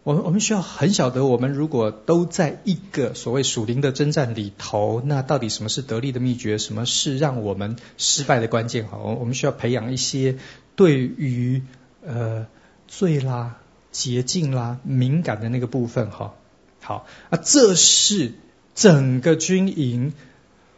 [0.05, 6.59] 我们我们需要很晓得，我们如果都在一个所谓属灵的征战里头，那到底什么是得力的秘诀？
[6.59, 8.89] 什么是让我们失败的关键？
[8.89, 10.39] 哈，我们需要培养一些
[10.75, 11.63] 对于
[12.05, 12.49] 呃
[12.89, 13.59] 罪啦、
[13.93, 16.11] 洁净啦敏感的那个部分。
[16.11, 16.35] 哈，
[16.81, 18.33] 好，啊，这是
[18.75, 20.15] 整个军营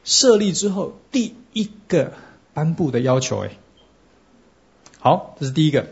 [0.04, 2.12] 设立之后第一个
[2.52, 3.46] 颁布的要求。
[3.46, 3.56] 哎，
[4.98, 5.86] 好，这是第一个，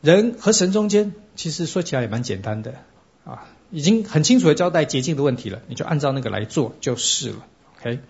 [0.00, 1.14] 人和神中间。
[1.36, 2.74] 其实说起来也蛮简单的
[3.24, 7.46] 啊，已经很清楚的交代捷径的问题了，你就按照那个来做就是了。
[7.78, 8.00] OK，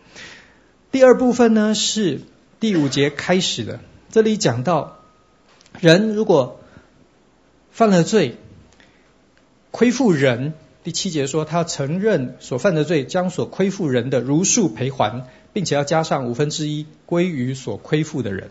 [0.92, 2.20] 第二部分呢是
[2.60, 4.98] 第五节开始的，这里讲到
[5.80, 6.60] 人如果
[7.72, 8.36] 犯了罪，
[9.72, 10.54] 亏负人，
[10.84, 18.50] 第七节说他承认所犯的罪，将所亏负人的如数赔还，并且要加上五分之一归于所亏负的人，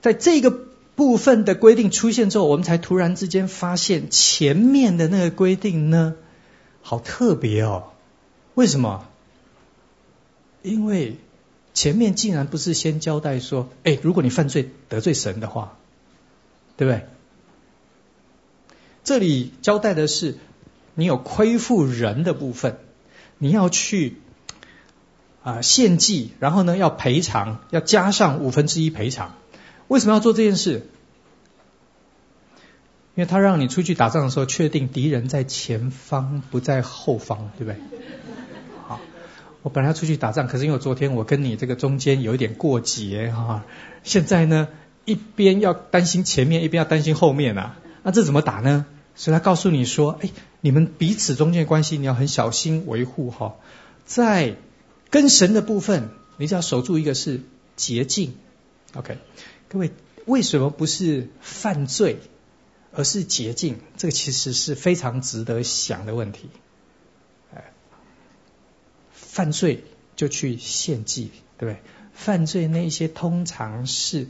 [0.00, 0.67] 在这个。
[0.98, 6.16] 部分的规定出现之后，我们才突然之间发现前面的那个规定呢，
[6.82, 7.92] 好特别哦。
[8.56, 9.06] 为什么？
[10.62, 11.16] 因为
[11.72, 15.78] 前面竟然不是先交代说，哎，如果你犯罪得罪神的话，
[16.76, 17.06] 对不对？
[19.04, 20.36] 这里交代的是
[20.96, 22.76] 你有亏负人的部分，
[23.38, 24.16] 你要去
[25.44, 29.36] 啊献祭，然后呢要赔偿，要加上五分之一赔偿。
[29.88, 30.86] 为什么要做这件事？
[33.14, 37.80] 因为他让你出去打仗的时候，确定敌人在前方，不在后方，对不对？
[38.86, 39.00] 好，
[39.62, 43.64] 我本来要出去打仗，可是因为昨天我跟你这个中间有一点过节哈，
[44.04, 44.68] 现在呢
[45.04, 48.86] 一边要担心前面，一边要担心后面啊，那这怎么打呢？
[49.16, 50.30] 所以他告诉你说，哎，
[50.60, 53.56] 你们彼此中间的关系你要很小心维护哈，
[54.04, 54.54] 在
[55.10, 57.40] 跟神的部分，你只要守住一个是
[57.74, 58.36] 洁净
[58.94, 59.18] ，OK。
[59.68, 59.90] 各位，
[60.24, 62.20] 为什么不是犯罪，
[62.92, 63.76] 而是洁净？
[63.96, 66.48] 这个其实是非常值得想的问题。
[67.54, 67.72] 哎，
[69.12, 69.84] 犯罪
[70.16, 71.82] 就去献祭，对不对？
[72.14, 74.26] 犯罪那些通常是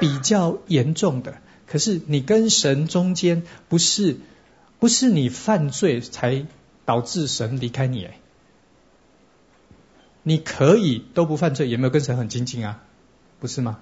[0.00, 4.18] 比较严重的，可是你跟神中间不是
[4.78, 6.46] 不是你犯罪才
[6.84, 8.18] 导致神离开你哎，
[10.22, 12.82] 你可以都不犯罪，也没有跟神很亲近啊，
[13.38, 13.78] 不是吗？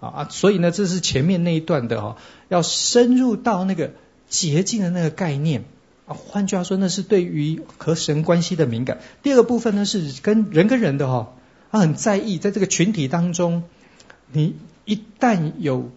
[0.00, 2.16] 啊啊，所以呢，这是前面那一段的哈，
[2.48, 3.92] 要深入到那个
[4.28, 5.64] 洁净的那个概念
[6.06, 6.14] 啊。
[6.14, 8.98] 换句话说，那是对于和神关系的敏感。
[9.22, 11.34] 第二个部分呢，是跟人跟人的哈，
[11.70, 13.64] 他很在意，在这个群体当中，
[14.30, 15.90] 你一旦有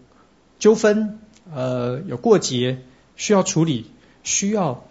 [0.57, 1.19] 纠纷，
[1.53, 2.79] 呃，有过节
[3.15, 3.85] 需要处理，
[4.23, 4.83] 需要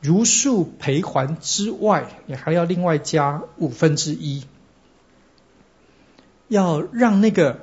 [0.00, 4.44] 如数赔还之外，你还要另外加五分之一，
[6.48, 7.60] 要让那个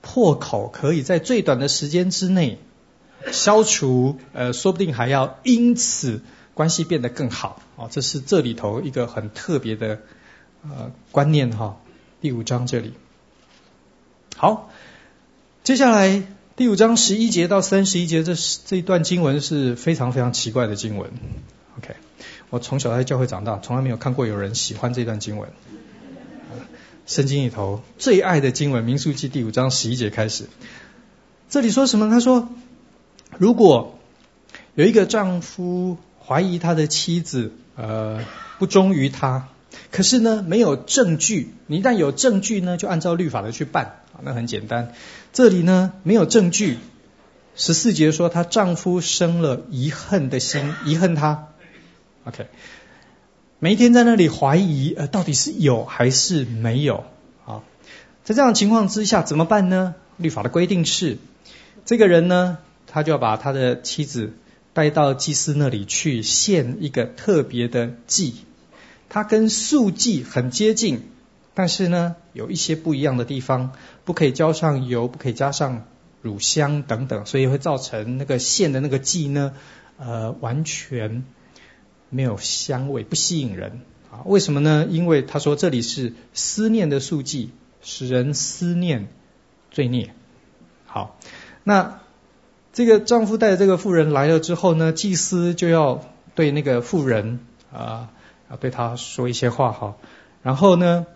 [0.00, 2.58] 破口可以在最短的时间之内
[3.30, 6.22] 消除，呃，说不定还要因此
[6.54, 7.62] 关系变得更好。
[7.76, 10.00] 哦，这是这里头一个很特别的
[10.62, 11.76] 呃观念哈。
[12.20, 12.94] 第五章这里，
[14.36, 14.70] 好，
[15.64, 16.22] 接下来。
[16.56, 18.34] 第五章十一节到三十一节，这
[18.66, 21.10] 这一段经文是非常非常奇怪的经文。
[21.78, 21.94] OK，
[22.50, 25.48] 我从小在教会长大，从来没有看过有人喜欢这段经文。
[27.10, 30.44] 圣经里头最爱的经文，民数记第五章十一节开始。
[31.48, 32.08] 这里说什么？
[32.08, 32.48] 他说，
[33.36, 33.98] 如果
[34.76, 38.24] 有一个丈夫怀疑他的妻子呃
[38.60, 39.48] 不忠于他，
[39.90, 44.04] 可是呢没有证据，你一旦有证据呢，就按照律法的去办。
[44.22, 44.94] 那很简单，
[45.32, 46.78] 这里呢没有证据。
[47.56, 51.48] 十四节说她丈夫生了遗恨的心，遗恨她。
[52.22, 52.46] OK，
[53.62, 57.04] 每一天在那里怀疑，呃，到底是有还是没有？
[57.44, 57.60] 啊，
[58.24, 59.94] 在这样的情况之下怎么办呢？
[60.16, 61.18] 律法的规定是，
[61.84, 62.56] 这个人呢，
[62.86, 64.32] 他就要把他的妻子
[64.72, 68.46] 带到祭司那里去献一个特别的祭，
[69.10, 71.02] 他跟素祭很接近。
[71.52, 73.72] 但是呢，有一些不一样的地方，
[74.06, 75.84] 不可以浇上油，不可以加上
[76.22, 79.52] 乳香等等，所以会造成那个献的那个祭呢，
[79.98, 81.24] 呃，完全
[82.10, 83.80] 没有香味，不吸引人
[84.12, 84.20] 啊。
[84.26, 84.86] 为什么呢？
[84.90, 87.50] 因为他说这里是思念的素祭，
[87.80, 89.08] 使人思念
[89.70, 90.12] 罪孽。
[90.84, 91.18] 好，
[91.64, 92.00] 那
[92.74, 96.04] 这个丈夫带着这个妇人来了之后呢，祭司就要
[96.34, 97.40] 对那个妇人
[97.72, 98.10] 啊，
[98.48, 99.96] 啊对他说一些话哈，
[100.42, 101.06] 然后呢。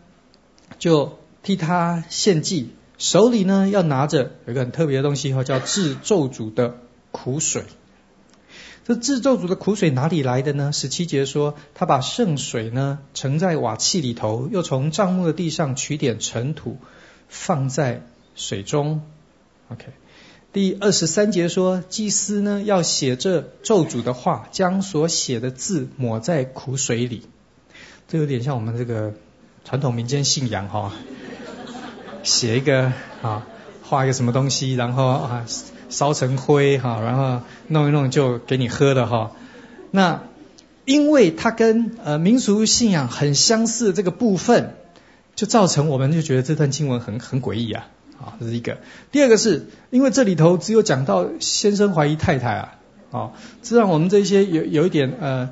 [0.78, 6.78] 就替他献祭，手里呢要拿着有一个很特别的东西哈，叫治咒诅的
[7.12, 7.64] 苦水。
[8.84, 10.70] 这治咒诅的苦水哪里来的呢？
[10.72, 16.78] 十七节说，他把圣水呢盛在瓦器里头，又从帐幕的地上取点尘土
[17.28, 19.02] 放在水中。
[19.68, 19.86] OK，
[20.52, 27.22] 第二十三节说，祭司呢要写这咒诅的话，将所写的字抹在苦水里。
[28.06, 29.14] 这有点像我们这个。
[29.66, 30.92] 传统民间信仰哈，
[32.22, 33.46] 写一个啊，
[33.82, 35.46] 画一个什么东西，然后啊
[35.88, 39.32] 烧成灰哈，然后弄一弄就给你喝的哈。
[39.90, 40.22] 那
[40.84, 44.74] 因为它跟呃民俗信仰很相似的这个部分，
[45.34, 47.88] 就造成我们就觉得这段经文很很诡异啊。
[48.18, 48.78] 啊，这是一个。
[49.12, 52.74] 第二个是因为这里头只有讲到先生怀疑太太啊，
[53.10, 53.30] 啊，
[53.62, 55.50] 这让我们这些有有一点呃。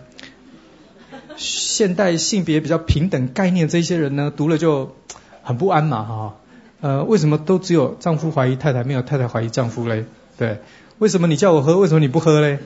[1.34, 4.94] 现代性别比较平等概念，这些人呢读了就
[5.42, 6.34] 很不安嘛，哈，
[6.82, 10.04] 呃，为什么都只有丈夫怀疑太太，没有太太怀疑丈夫嘞？
[10.42, 10.58] 对，
[10.98, 12.58] 为什么你叫我喝，为什么你不喝嘞？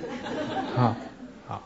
[0.74, 0.96] 啊，
[1.46, 1.62] 好，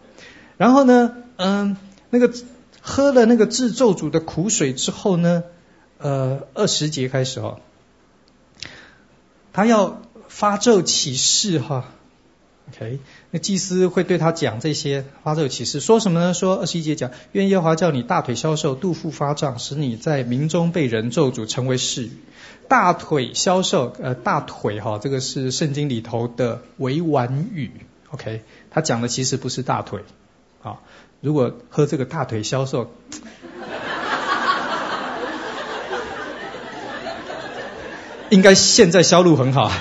[0.56, 1.76] 然后呢，嗯，
[2.10, 2.32] 那个
[2.80, 5.44] 喝了那个制咒主的苦水之后呢，
[5.98, 7.60] 呃，二十节开始哦，
[9.52, 11.84] 他要发咒起誓哈。
[12.72, 13.00] OK，
[13.30, 16.34] 那祭司会对他讲这些发这个启示，说什么呢？
[16.34, 22.12] 说二十一节讲，愿耶和华叫你大腿消瘦，肚腹发胀，使你在民中被人咒诅，成为誓语。
[22.68, 27.72] 大腿消瘦，呃，大腿哈，这个是圣经里头的委婉语。
[28.10, 30.02] OK，他讲的其实不是大腿
[30.62, 30.78] 啊。
[31.20, 32.92] 如果喝这个大腿消瘦，
[38.30, 39.72] 应该现在销路很好。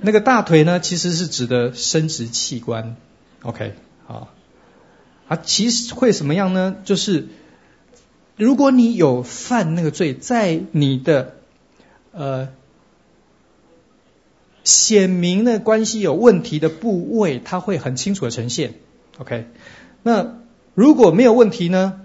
[0.00, 2.96] 那个大腿呢，其实是指的生殖器官
[3.42, 3.74] ，OK，
[4.06, 4.28] 好，
[5.28, 6.76] 啊，其实会什么样呢？
[6.84, 7.28] 就是
[8.36, 11.34] 如果你有犯那个罪，在你的
[12.12, 12.48] 呃
[14.64, 18.74] 显明的关系有问题的部位，它会很清楚的呈现
[19.18, 19.46] ，OK。
[20.02, 20.38] 那
[20.74, 22.00] 如果没有问题呢，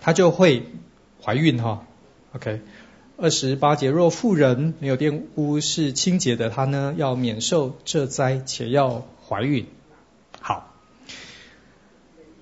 [0.00, 0.66] 它就会
[1.22, 1.86] 怀孕哈
[2.34, 2.60] ，OK。
[3.20, 9.66] 二十八节，若妇人没有玷污是清洁的，她呢要免受这灾，且要怀孕。
[10.40, 10.72] 好，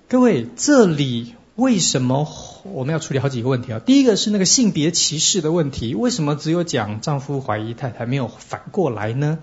[0.07, 2.27] 各位，这里为什么
[2.61, 3.79] 我们要处理好几个问题啊？
[3.79, 9.39] 第一个是那个性别歧视的问题，为什么只有讲丈夫怀疑太太，没有反过来呢？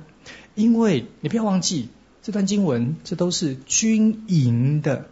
[0.55, 1.89] 因为你不要忘记，
[2.23, 5.07] 这段经文这都是军营的。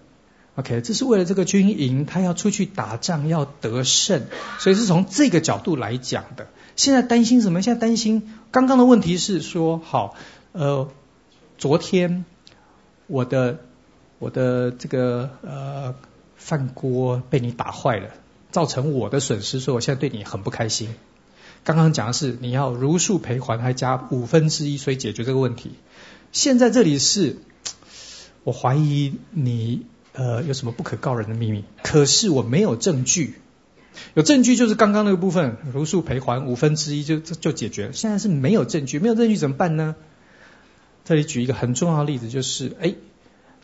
[0.54, 4.24] OK，这是为了这个军营，他要出去打仗要得胜，
[4.58, 6.48] 所以是从这个角度来讲的。
[6.76, 7.62] 现在担心什么？
[7.62, 10.14] 现在担心刚刚的问题是说，好，
[10.52, 10.90] 呃，
[11.56, 12.26] 昨天
[13.06, 13.60] 我的
[14.18, 15.94] 我的这个呃
[16.36, 18.10] 饭锅被你打坏了，
[18.50, 20.94] 造成我的损失，所以我现在对你很不开心。
[21.64, 25.70] 刚刚讲的是你要如数赔还，还加五分之一，所以解决这个问题。
[26.30, 27.38] 现在这里是。
[28.44, 33.34] 我怀疑你呃有什么不可告人的秘密，可是我没有证据。
[34.14, 37.92] 有证据就是刚刚那个部分，如数赔还五分之一就就解决了。
[37.92, 39.96] 现在是没有证据，没有证据怎么办呢？
[41.04, 42.94] 这里举一个很重要的例子，就是哎，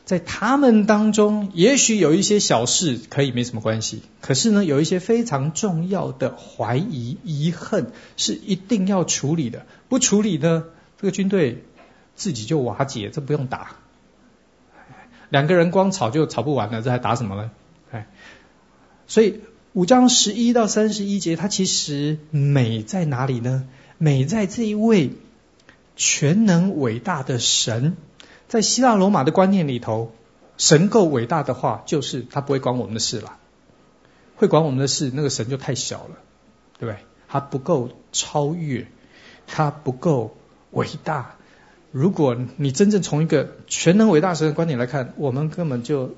[0.04, 9.64] 在他们当中，也许有一些小事可以没什么关系，可是呢，有一些非常重要的怀疑、疑恨是一定要处理的。
[9.88, 10.64] 不处理呢，
[11.00, 11.64] 这个军队
[12.16, 13.76] 自己就瓦解，这不用打。
[15.30, 17.50] 两个人光吵就吵不完了，这还打什么呢？
[17.90, 18.06] 哎，
[19.06, 19.40] 所以。
[19.74, 23.68] 五章十一到三十一节，它其实美在哪里呢？
[23.98, 25.12] 美在这一位
[25.94, 27.96] 全能伟大的神，
[28.48, 30.10] 在希腊罗马的观念里头，
[30.56, 33.36] 神够伟大的话，就是他不会管我们的事了。
[34.36, 36.16] 会管我们的事，那个神就太小了，
[36.78, 37.04] 对不对？
[37.28, 38.88] 他不够超越，
[39.46, 40.34] 他不够
[40.72, 41.36] 伟大。
[41.98, 46.14] 如果你真正从一个全能伟大神的观点来看，我们根本就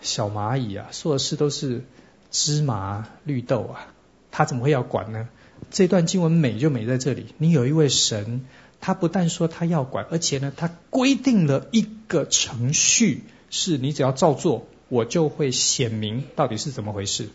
[0.00, 1.84] 小蚂蚁啊，做的事都是。
[2.32, 3.94] 芝麻绿豆啊，
[4.30, 5.28] 他怎么会要管呢？
[5.70, 7.26] 这段经文美就美在这里。
[7.38, 8.44] 你有一位神，
[8.80, 17.28] 他不但说他要管，而且呢，他规定了一个程序，是你只要照做，我就会显明到底是怎么回事。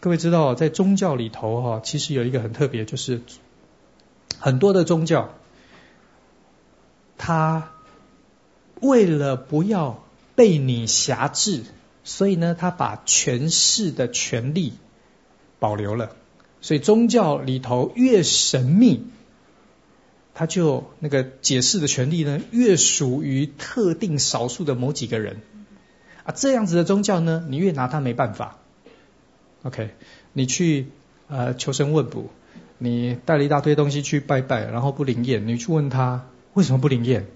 [0.00, 3.20] 各位知道，在宗教里头哈，其实有一个很特别，就是
[4.38, 5.34] 很多的宗教，
[7.18, 7.70] 他
[8.80, 10.04] 为了不要
[10.34, 11.64] 被你辖制。
[12.08, 14.74] 所以呢，他把权势的权力
[15.58, 16.14] 保留了。
[16.60, 19.02] 所以宗教里头越神秘，
[20.32, 25.40] 他就那个解释的权力呢，越属于特定少数的某几个人。
[26.22, 28.58] 啊，这样子的宗教呢，你越拿他没办法。
[29.64, 29.90] OK，
[30.32, 30.86] 你去
[31.26, 32.30] 呃求神问卜，
[32.78, 36.26] 你带了一大堆东西去拜拜，然后不灵验，你去问他
[36.56, 37.26] 为什么不灵验，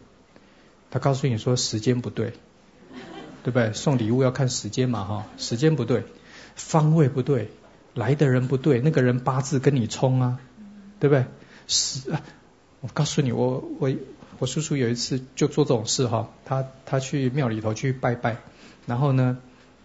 [0.90, 2.32] 他告诉你说时间不对。
[3.42, 3.72] 对不对？
[3.72, 6.04] 送礼物要看时间嘛，哈，时间不对，
[6.56, 7.48] 方位不对，
[7.94, 10.38] 来的人不对，那个人八字跟你冲啊，
[10.98, 11.24] 对不对？
[11.66, 12.12] 是，
[12.82, 13.90] 我告诉你，我我
[14.40, 18.36] 我叔叔有一次就做这种事哈，他他去庙里头去拜拜，
[18.84, 19.38] 然后呢，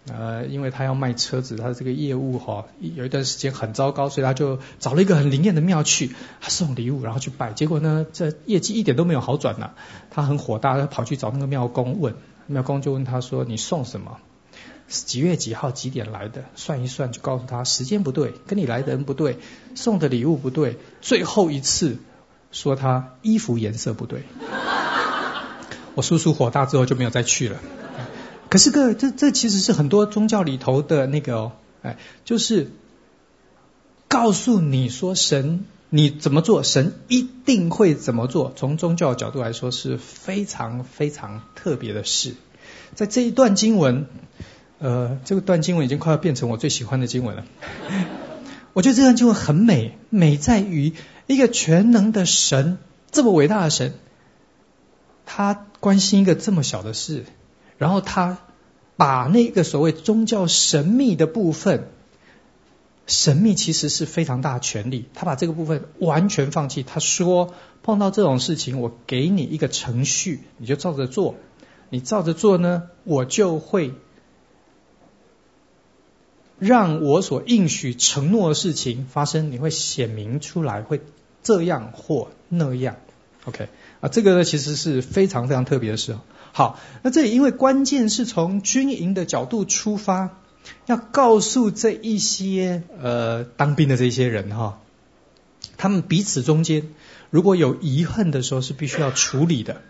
[0.08, 9.72] 呃，因为他要卖车子，他的这个业务哈，有一段时间很糟糕，所以他就找了一个很灵验的庙去，他送礼物，然后去拜，结果呢，这业绩一点都没有好转呐，
[10.12, 12.16] 他很火大，他跑去找那个庙公问。
[12.48, 14.20] 庙公就问他说：“你送什么？
[14.88, 16.46] 几月几号几点来的？
[16.56, 19.40] 算一算，就告诉他时间不对，跟你来的人不对，
[19.74, 21.98] 送的礼物不对，最后一次
[22.52, 24.22] 说他衣服颜色不对。”
[25.96, 27.58] 我叔叔火大之后就没有再去了。
[28.56, 31.52] 可是各位，这这其实是很多宗教里头的那个哦，
[31.82, 32.72] 哎，就是
[34.08, 35.66] 告诉你说神。
[35.90, 38.54] 你怎么做，神一定会怎么做。
[38.56, 42.36] 从宗教角度来说，是非常非常特别的事。
[42.94, 44.08] 在这一段经文，
[44.80, 47.44] 呃，这个段经文已经快要变成我最喜欢的经文了。
[48.72, 50.94] 我觉得这段经文很美，美在于
[51.28, 52.78] 一个全能的神，
[53.12, 53.96] 这么伟大的神，
[55.26, 57.26] 他关心一个这么小的事，
[57.78, 58.38] 然后他
[58.98, 61.88] 把那个所谓宗教神秘的部分。
[63.08, 66.82] 神秘其实是非常大的权力，他把这个部分完全放弃。
[66.82, 71.36] 他说：“碰到这种事情，我给你一个程序，你就照着做。
[71.92, 73.94] 你照着做呢，我就会
[76.58, 79.52] 让我所应许承诺的事情发生。
[79.52, 81.00] 你会显明出来，会
[81.44, 82.96] 这样或那样。
[83.44, 83.70] OK
[84.02, 86.18] 啊，这个呢其实是非常非常特别的事。
[86.56, 90.38] 好，那这里因为关键是从军营的角度出发。”
[90.88, 94.80] 要告诉这一些呃当兵的这些人哈，
[95.78, 96.88] 他们彼此中间
[97.30, 99.82] 如果有遗恨的时候是必须要处理的，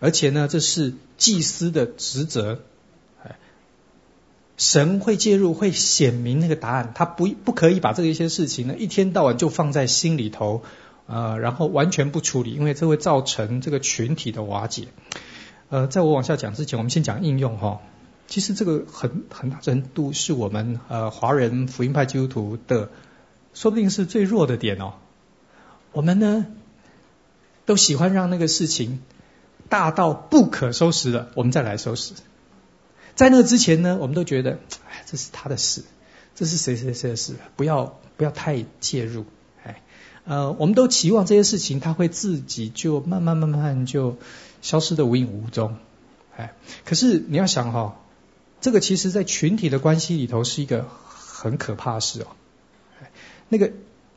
[0.00, 2.58] 而且呢这是祭司的职责，
[4.56, 10.64] 神会介入会显明那个答案，他不不可以把这一些事情呢一天到晚就放在心里头，
[11.06, 14.88] 呃然后完全不处理，因为这会造成这个群体的瓦解。
[15.70, 17.80] 呃，在我往下讲之前，我们先讲应用哈。
[18.26, 22.90] 其实这个很很大程度是我们呃华人福音派基督徒的，
[23.54, 24.94] 说不定是最弱的点哦。
[25.92, 26.46] 我们呢
[27.66, 29.00] 都喜欢让那个事情
[29.68, 32.14] 大到不可收拾了，我们再来收拾。
[33.14, 35.84] 在那之前呢，我们都觉得哎，这是他的事，
[36.34, 39.24] 这是谁谁谁的事，不要不要太介入。
[39.62, 39.82] 哎，
[40.24, 44.16] 呃，我们都期望这些事情他会自己就慢慢慢慢就
[44.60, 45.76] 消失的无影无踪。
[46.36, 46.54] 哎，
[46.84, 47.96] 可是你要想哈、哦。
[48.60, 52.26] 这个其实，在群体的关系里头是一个很可怕的事哦。
[53.48, 53.72] 那个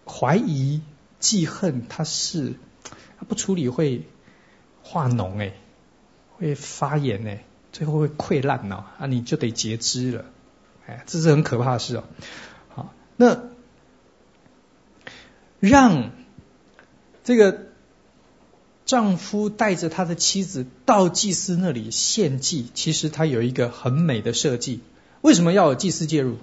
[0.06, 0.82] 怀疑、
[1.22, 2.56] 记恨，它是
[3.18, 4.06] 它不处理会
[4.84, 5.54] 化脓哎，
[6.36, 10.26] 会发炎哎，最后会溃烂哦，啊，你就得截肢了，
[10.88, 12.04] 哎，这是很可怕的事哦。
[12.68, 13.44] 好，那
[15.62, 16.12] 让
[17.24, 17.68] 这个
[18.86, 24.82] 丈夫带着他的妻子到祭司那里献祭，其实他有一个很美的设计。
[25.22, 26.38] 为什么要有祭司介入？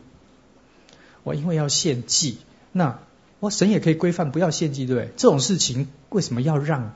[1.22, 2.38] 我因为要献祭，
[2.72, 3.00] 那
[3.40, 5.10] 我神也可以规范不要献祭，对不对？
[5.16, 6.94] 这种事情为什么要让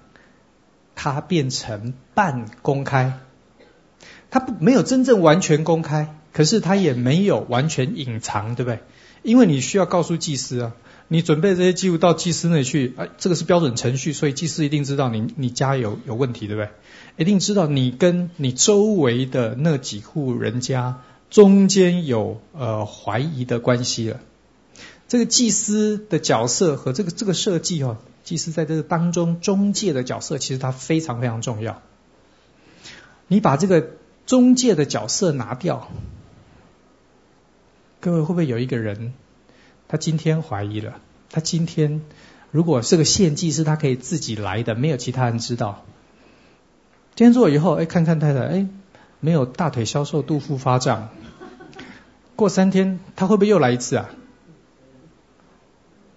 [0.95, 3.21] 它变成半公开？
[4.31, 8.81] 它不没有真正完全公开，可是它也没有完全隐藏，对不对？
[9.23, 10.73] 因为你需要告诉祭司啊，
[11.09, 16.71] 你准备这些记录到祭司那里去，啊，这个是标准程序，所以祭司一定知道你你家有有问题，对不对？
[17.17, 21.01] 一定知道你跟你周围的那几户人家。
[21.31, 24.21] 中间有呃怀疑的关系了，
[25.09, 31.83] 这个祭司的角色和这个这个设计哦，祭司在这个当中中介的角色，其实它非常非常重要。
[33.27, 35.91] 你把这个中介的角色拿掉，
[37.99, 39.13] 各位会不会有一个人，
[39.89, 41.01] 他今天怀疑了，
[41.31, 42.03] 他今天
[42.51, 45.85] 如果是个献祭是他可以自己来的，没有其他人知道。
[47.15, 48.69] 今天做以后，哎，看看太太，哎。
[49.21, 51.09] 没有大腿消瘦、肚腹发胀，
[52.37, 54.11] 过三天他会不会又来一次啊？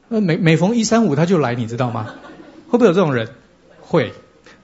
[0.09, 2.15] 那，每每逢一三五他就来，你知道吗？
[2.67, 3.29] 会不会有这种人？
[3.79, 4.11] 会，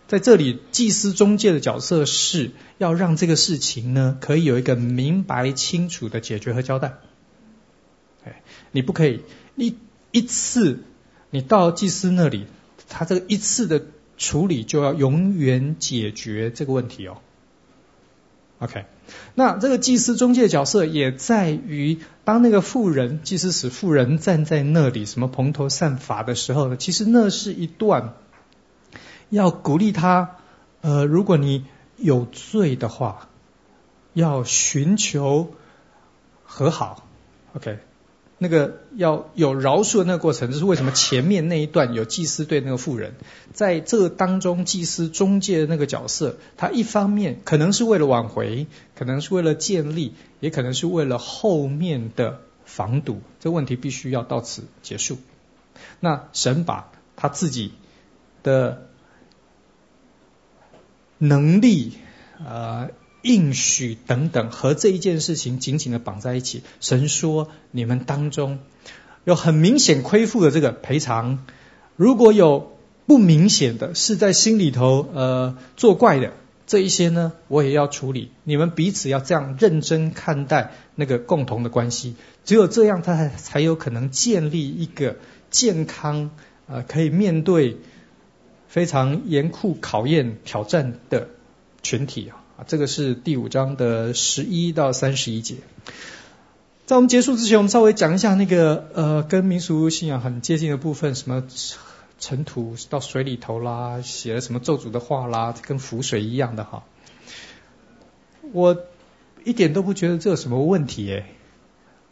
[0.10, 6.96] 在这里祭司中介的角色是要让这个事情呢，可以有一个明白清楚的解决和交代。
[8.26, 8.41] 哎，
[8.72, 9.22] 你不可以
[9.56, 9.76] 一
[10.12, 10.84] 一次
[11.30, 12.45] 你到祭司那里，
[12.90, 13.86] 他这个一次的
[14.18, 17.18] 处理就要永远解决这个问题哦。
[18.60, 18.86] OK，
[19.36, 26.78] 那这个祭司中介角色也在于，当那个妇人祭司使妇人站在那里，什么蓬头散发的时候呢？
[26.78, 28.14] 其实那是一段
[29.30, 30.38] 要鼓励他，
[30.82, 31.66] 呃，如果你
[31.98, 33.28] 有罪的话，
[34.14, 35.56] 要寻求
[36.45, 37.06] 和好。
[37.56, 37.80] OK。
[38.44, 40.91] 那个要有饶恕的那个过程，就是为什么？
[40.91, 43.14] 前面那一段有祭司对那个妇人，
[43.53, 53.22] 在这当中，祭司中介的那个角色，他一方面可能是为了挽回，可能是为了建立，也可能是为了后面的防堵。
[53.40, 55.18] 这个问题必须要到此结束。
[56.02, 57.72] 那神把他自己
[58.44, 58.90] 的
[61.18, 61.94] 能力，
[62.45, 62.90] 呃。
[63.24, 66.62] 应许等等和这一件事情紧紧的绑在一起。
[66.82, 68.60] 神说：“你们当中
[69.24, 71.45] 有很明显亏负的这个赔偿，
[71.95, 76.34] 如果有不明显的，是在心里头呃作怪的
[76.68, 78.30] 这一些呢，我也要处理。
[78.44, 85.16] 你们彼此要这样认真看待那个共同的关系，只有这样，他才才有可能建立一个
[85.50, 86.32] 健康
[86.68, 87.78] 呃可以面对
[88.68, 91.30] 非常严酷考验挑战的
[91.82, 95.56] 群体啊。”啊，这个是第五章的十一到三十一节。
[96.86, 101.44] 在我们结束之前，我们稍微讲一下那个呃，跟民俗信仰很接近的部分，什么
[102.20, 106.84] 尘土到水里头啦，写了什么咒诅的话啦，跟浮水一样的哈。
[108.52, 108.78] 我
[109.44, 111.26] 一点都不觉得这有什么问题诶，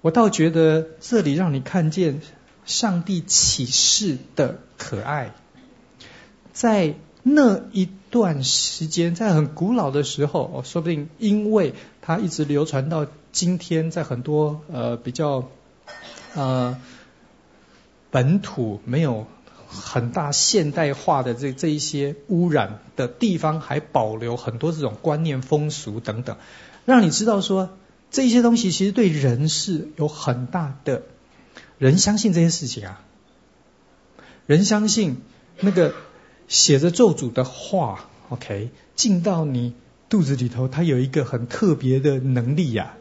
[0.02, 2.22] 我倒觉得这里让你看见
[2.66, 5.36] 上帝启示的可爱，
[6.52, 6.96] 在。
[7.23, 15.48] 那一段时间，在很古老的时候，说不定因为它一直流传到今天，在很多呃比较
[16.34, 16.80] 呃
[18.10, 19.27] 本土没有
[19.68, 26.38] 很大现代化的这这一些污染的地方，还保留很多这种观念风俗等等，
[26.85, 27.69] 让你知道说
[28.10, 31.03] 这些东西其实对人是有很大的，
[31.77, 33.02] 人相信这些事情啊，
[34.48, 35.22] 人相信
[35.60, 35.93] 那个。
[36.52, 39.73] 写着咒诅的话，OK，进到你
[40.10, 42.98] 肚子里头，它有一个很特别的能力呀、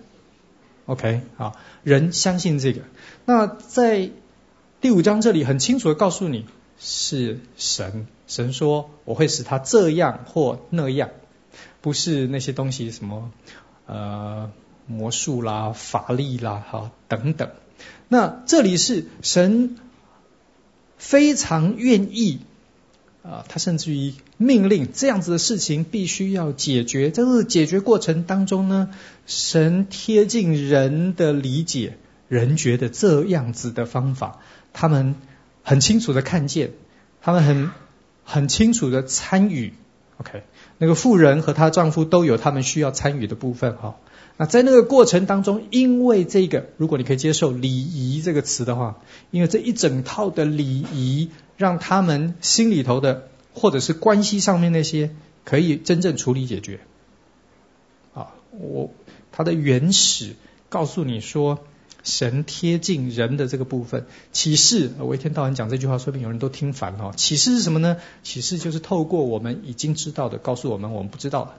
[0.86, 2.82] 啊，OK，好，人相信这个。
[3.24, 4.10] 那在
[4.80, 6.46] 第五章这里很清楚的告诉你，
[6.78, 11.10] 是神，神说我会使他这样或那样，
[11.80, 13.32] 不是那些东西什么
[13.86, 14.52] 呃
[14.86, 17.50] 魔术啦、法力啦，哈等等。
[18.06, 19.76] 那这里是神
[20.98, 22.38] 非常愿意。
[23.22, 27.10] 啊，他甚至于命令这样子的事情必须要解决。
[27.10, 28.90] 在这个解决过程当中呢，
[29.26, 31.98] 神贴近人的理解，
[32.28, 34.40] 人觉得这样子的方法，
[34.72, 35.16] 他们
[35.62, 36.70] 很清楚的看见，
[37.20, 37.70] 他们很
[38.24, 39.74] 很清楚的参与。
[40.20, 40.42] OK，
[40.78, 43.76] 那个妇人和她丈夫都有他们需要参与的部分。
[43.76, 43.96] 哈，
[44.36, 48.98] 那在那个过程当中，因为这个，如果你可以接受礼仪这个词的话，
[49.30, 51.30] 因为这一整套的礼仪。
[51.60, 55.10] 让他们心里头的，或者是关系上面那些，
[55.44, 56.80] 可以真正处理解决。
[58.14, 58.90] 啊我
[59.30, 60.36] 它的原始
[60.70, 61.58] 告诉你说，
[62.02, 67.12] 神贴近人的这个部分，启示我一天到晚讲这句话，说不定有人都听烦了。
[67.16, 67.98] 启示是什么呢？
[68.22, 71.52] 启示就是透过我们已经知道的，告诉我们我们不知道的。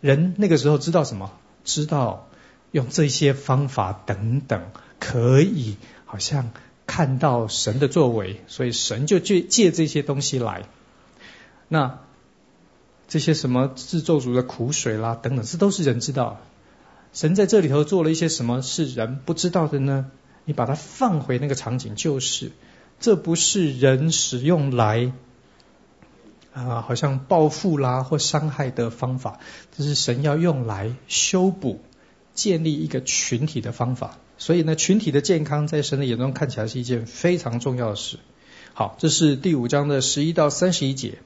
[0.00, 1.32] 人那个时候知道什么？
[1.64, 2.28] 知道
[2.70, 4.70] 用这些方法等等，
[5.00, 6.52] 可以好像
[6.86, 10.64] 看到神的作为，所以神就借借这些东西来。
[11.68, 11.98] 那
[13.08, 16.40] 这些什么制咒诅的苦水啦等等，这都是人知道。
[17.12, 20.10] 神在这里头做了一些什么是人不知道的呢？
[20.44, 22.52] 你把它放回那个场景，就是
[23.00, 25.12] 这不是人使用来
[26.52, 29.40] 啊，好像报复啦或伤害的方法，
[29.76, 31.80] 这是神要用来修补、
[32.32, 34.18] 建立一个群体的方法。
[34.38, 38.18] 所以呢，群体的健康在神的眼中看起来是一件非常重要的事。
[38.72, 41.18] 好，这是第五章的十一到三十一节。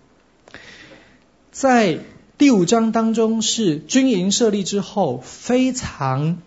[1.51, 1.99] 在
[2.41, 6.41] 第五章当中是军营设立之后，非常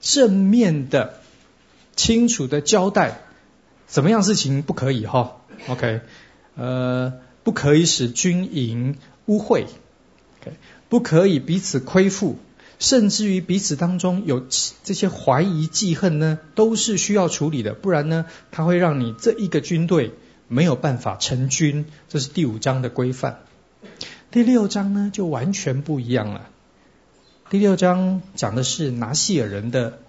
[0.00, 1.20] 正面的、
[1.94, 3.20] 清楚的交代，
[3.86, 5.36] 怎么样事情不可以哈
[5.68, 6.00] ？OK，
[6.56, 7.12] 呃，
[7.44, 8.96] 不可以使军营
[9.26, 9.66] 污秽
[10.88, 12.36] 不可以彼此亏负，
[12.80, 14.44] 甚至于彼此当中有
[14.82, 20.10] 这些怀疑记恨呢，都是需要处理的，不然呢，它会让你这一个军队
[20.48, 21.86] 没有办法成军。
[22.08, 23.38] 这是第五章的规范。
[24.30, 26.50] 第六章呢，就完全不一样了。
[27.48, 30.00] 第六章讲的是拿细耳人的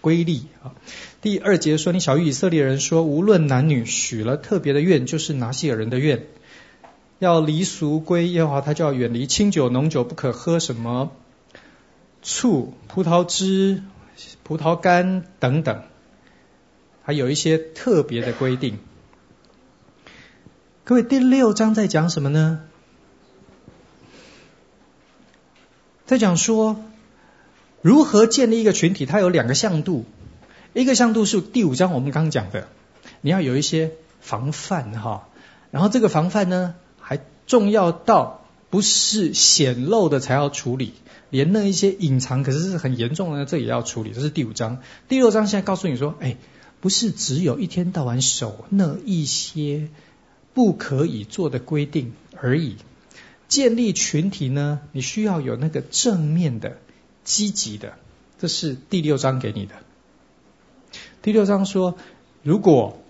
[0.00, 0.72] 规例啊。
[1.20, 6.24] 第二节说：“你小于以色列人说，无论男女，许了特别的愿，就是拿细耳人的愿，
[7.18, 11.12] 要离俗归耶和华，他就要远离清酒浓酒，不可喝什么
[12.22, 13.82] 醋、葡萄汁、
[14.42, 15.82] 葡萄干等等，
[17.02, 18.78] 还有一些特别的规定。”
[20.84, 22.64] 各位，第六章在讲什么呢？
[26.10, 26.82] 在讲说
[27.82, 30.04] 如何建立一个群体，它有两个向度，
[30.72, 32.66] 一个向度是第五章我们刚讲的，
[33.20, 35.28] 你要有一些防范哈，
[35.70, 40.94] 然后这个防范呢还重要到不是显露的才要处理，
[41.30, 44.78] 连那一些隐藏可是是很严重的这也要处理，这是第五章。
[45.08, 46.38] 第六章现在告诉你说，哎，
[46.80, 49.88] 不是只有一天到晚守那一些
[50.54, 52.74] 不可以做的规定而已。
[53.50, 56.78] 建立群体呢，你需要有那个正面的、
[57.24, 57.94] 积极的，
[58.38, 59.74] 这是第六章给你的。
[61.20, 61.98] 第六章说，
[62.44, 63.02] 如果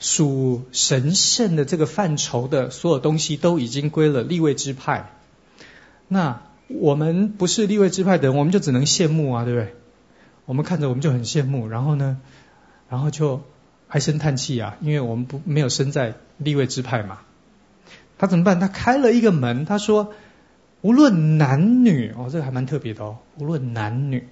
[0.00, 5.12] 属神圣的这个范畴的所有东西都已经归了立位之派，
[6.08, 9.74] 那我们不是立位之派的人，我们就只能羡慕啊，对不对？
[10.44, 12.18] 我们看着我们就很羡慕，然后呢，
[12.88, 13.44] 然后就
[13.86, 17.20] 唉声叹气啊，因为我们不没有生在立位之派嘛。
[18.18, 18.60] 他怎么办？
[18.60, 20.12] 他开了一个门，他说：
[20.82, 23.18] 无论男女，哦，这个还蛮特别的哦。
[23.38, 24.28] 无论男女，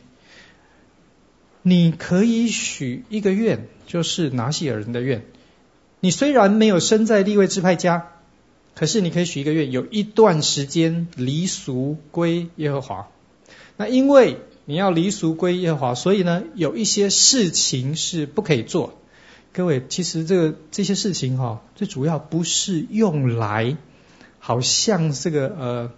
[1.62, 5.24] 你可以许一个愿，就是拿西尔人的愿。
[6.00, 8.08] 你虽然没有生在利未支派家，
[8.74, 13.08] 可是你可以许一个愿，有一段时间离俗归耶和华。
[13.76, 18.98] 那因为你要离俗归耶和华，所以呢，有一些事情是不可以做。
[19.54, 23.76] 各位，其实这个这些事情哈，最主要不是用来，
[24.38, 25.92] 好像这个呃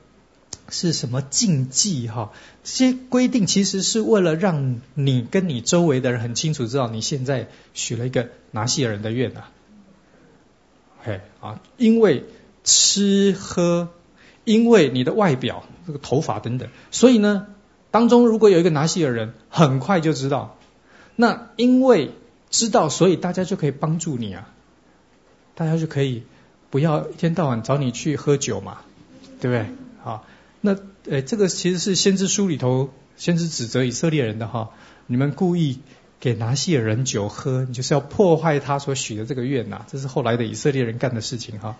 [0.70, 2.32] 是什么禁忌哈？
[2.64, 9.50] 这些规定其实是为了让你跟你周围的人很清楚知道你现在许了一个拿西尔人的愿啊。
[11.04, 12.24] 嘿啊，因为
[12.64, 13.90] 吃喝，
[14.42, 17.46] 因为你的外表这个头发等等，所以呢，
[17.92, 20.58] 当中如果有一个拿西尔人，很快就知道。
[21.14, 22.10] 那因为。
[22.56, 24.48] 知道，所以大家就可以帮助你啊，
[25.56, 26.22] 大家就可以
[26.70, 28.78] 不要一天到晚找你去喝酒嘛，
[29.40, 29.74] 对不对？
[30.02, 30.24] 好，
[30.60, 30.76] 那
[31.10, 34.70] 呃，这个其实是先知书里头，先知指责以色列人的哈，
[35.08, 35.80] 你们故意
[36.24, 41.76] 给拿细耳人酒喝，你就是要破坏他所许的这个愿呐，这是后来的以色列人干的事情哈。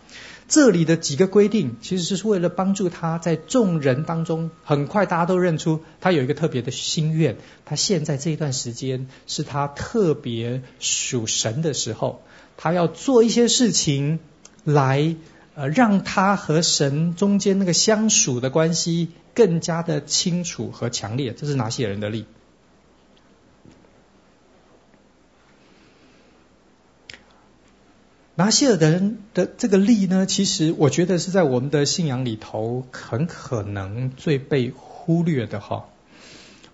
[0.48, 7.38] 这里的几个规定，其实是为了帮助他在众人当中，很快大家都认出他有一个特别的心愿。
[7.64, 12.20] 他现在这一段时间是他特别属神的时候，
[12.58, 14.18] 他要做一些事情
[14.62, 15.16] 来
[15.54, 21.32] 呃让他和神中间那个相属的关系更加的清楚和强烈。
[21.32, 22.26] 这是拿细耳人的例。
[28.36, 35.84] 拿细耳人的这个力呢，其实我觉得是在我们的信仰里头很可能最被忽略的哈。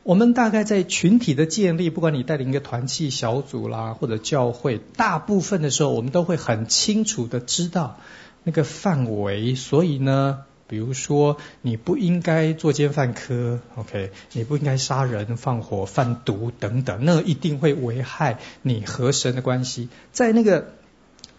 [0.03, 7.99] 我们大概在群体的建立，不管你带领一个团契小组啦，或者教会，大部分的时候我们都会很清楚的知道
[8.43, 20.73] 那个范围，所以呢，比如说你不应该作奸犯科，OK，你不应该杀人放火贩毒等等，那一定会危害你和神的关系，在那个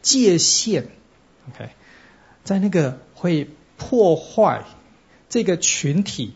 [0.02, 0.90] 界限
[1.50, 1.70] ，OK，
[2.44, 4.64] 在那个会破坏
[5.30, 6.34] 这个群体。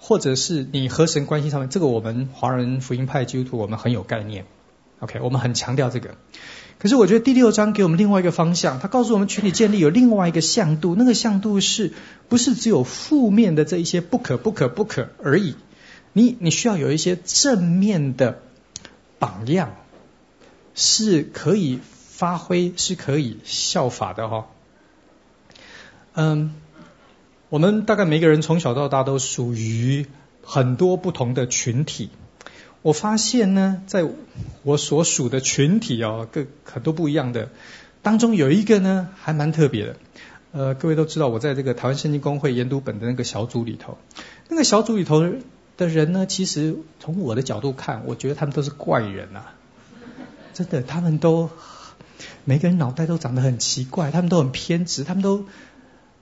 [0.00, 4.46] 或者是你和神关系上面，这个我们华人福音派基督徒我们很有概念
[5.00, 6.14] ，OK，我们很强调这个。
[6.78, 11.92] 可是我觉得第六章给我们另外一个方向，它告诉我们群体建立有另外一个向度，那个向度是
[12.28, 15.56] 不是只有负面的这一些不可不可不可而已？
[16.12, 18.40] 你你需要有一些正面的
[19.18, 19.74] 榜样，
[20.76, 21.80] 是可以
[22.18, 24.48] 发挥，是可以效法的哈、
[26.14, 26.52] 嗯。
[27.48, 30.04] 我们大概每个人从小到大都属于
[30.42, 32.10] 很多不同的群体。
[32.82, 34.04] 我发现呢，在
[34.64, 37.50] 我所属的群体哦，各很多不一样的
[38.02, 39.96] 当中，有一个呢还蛮特别的。
[40.50, 43.96] 呃，各位都知道，我在这个台湾圣经公会研读本的那个小组里头，
[44.48, 45.22] 那个小组里头
[45.76, 49.54] 的人呢，其实从我的角度看，我觉得他们都是怪人啊。
[50.52, 51.48] 真的，他们都
[52.44, 55.46] 每个人脑袋都长得很奇怪，他们都很偏执，他们都。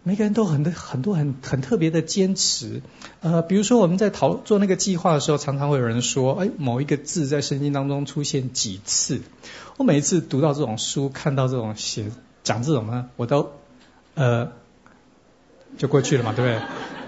[0.09, 2.81] 每个人都很多很多很很特别的坚持，
[3.23, 9.21] 呃，比如说我们在讨做那个计划的时候，常常会有人说，哎，某一个字在圣经当中出现几次？
[9.79, 12.13] 我每一次读到这种书，看到这种写
[12.45, 13.51] 讲这种呢，我都
[14.15, 14.53] 呃
[15.77, 16.63] 就过去了嘛，对不对？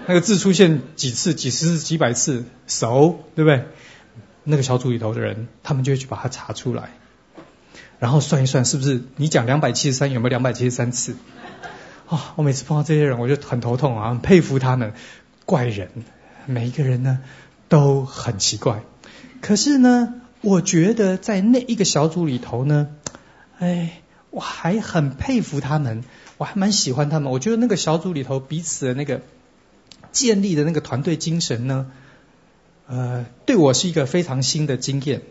[0.07, 3.63] 那个字出现几次、几十次、几百次，熟，对不对？
[4.43, 6.89] 那个小组里头的人，他们就会去把它查出来，
[7.99, 11.15] 然后算一算，是不是你讲两百七十三，有没有两百七十三次？
[12.07, 14.93] 哦，我每次碰到这些人，我就很头痛啊，很佩服他们，
[15.45, 15.89] 怪人，
[16.45, 17.19] 每一个人呢
[17.67, 18.83] 都很奇怪。
[19.41, 22.87] 可是呢，我觉得在那一个小组里头呢，
[23.59, 24.01] 哎，
[24.31, 26.03] 我还很佩服他们，
[26.37, 27.31] 我还蛮喜欢他们。
[27.31, 29.21] 我觉得那个小组里头彼此的那个
[30.11, 31.91] 建立的那个团队精神呢，
[32.87, 35.21] 呃，对我是一个非常新的经验。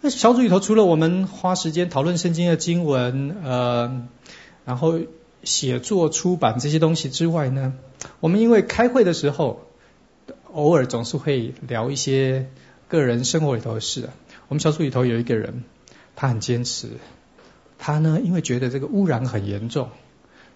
[0.00, 4.06] 那小组里头除了我们花时间讨论圣经的经文，呃，
[4.64, 5.00] 然后。
[5.44, 7.72] 写作、出版这些东西之外呢，
[8.18, 9.60] 我们因为开会的时候，
[10.52, 12.50] 偶尔总是会聊一些
[12.88, 14.10] 个人生活里头的事。
[14.48, 15.62] 我们小组里头有一个人，
[16.16, 16.88] 他很坚持，
[17.78, 19.90] 他呢因为觉得这个污染很严重，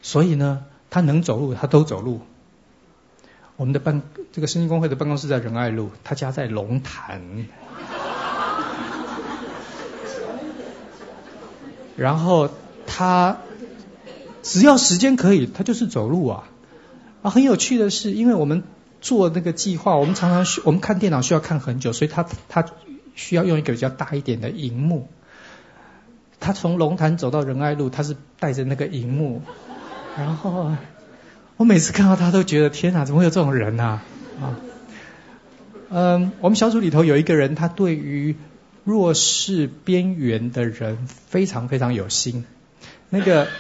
[0.03, 2.21] 所以呢他能走路他都走路。
[3.57, 4.03] 我们的办
[4.33, 7.47] 这个圣经公会的办公室在仁爱路，他家在龙潭，
[11.97, 12.51] 然后
[12.87, 13.39] 他。
[14.45, 16.49] 只要时间可以，他就是走路啊。
[17.23, 18.65] 啊，很有趣的是，因为我们
[19.01, 22.67] 做那个计划，我们常常需我们看电脑需要看很久，所以他他
[23.15, 25.09] 需要用一个比较大一点的荧幕。
[26.41, 29.43] 他从龙潭走到仁爱路，他是带着那个荧幕。
[30.19, 30.73] 然后
[31.57, 34.03] 我每次看到他都觉得天哪，怎么会有这种人啊？
[34.41, 34.59] 啊，
[35.91, 38.35] 嗯，我们小组里头有一个人，他对于
[38.85, 42.45] 弱势边缘的人非常非常有心。
[43.11, 43.49] 那个。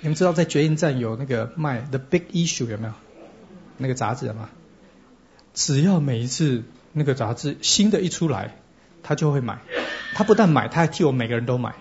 [0.00, 2.92] 你们知道在绝印站有那个卖《The Big Issue》有没有？
[3.78, 4.48] 那个杂志吗？
[5.54, 6.62] 只要每一次
[6.92, 8.54] 那个杂志新的一出来，
[9.02, 9.58] 他就会买。
[10.14, 11.74] 他不但买，他还替我每个人都买，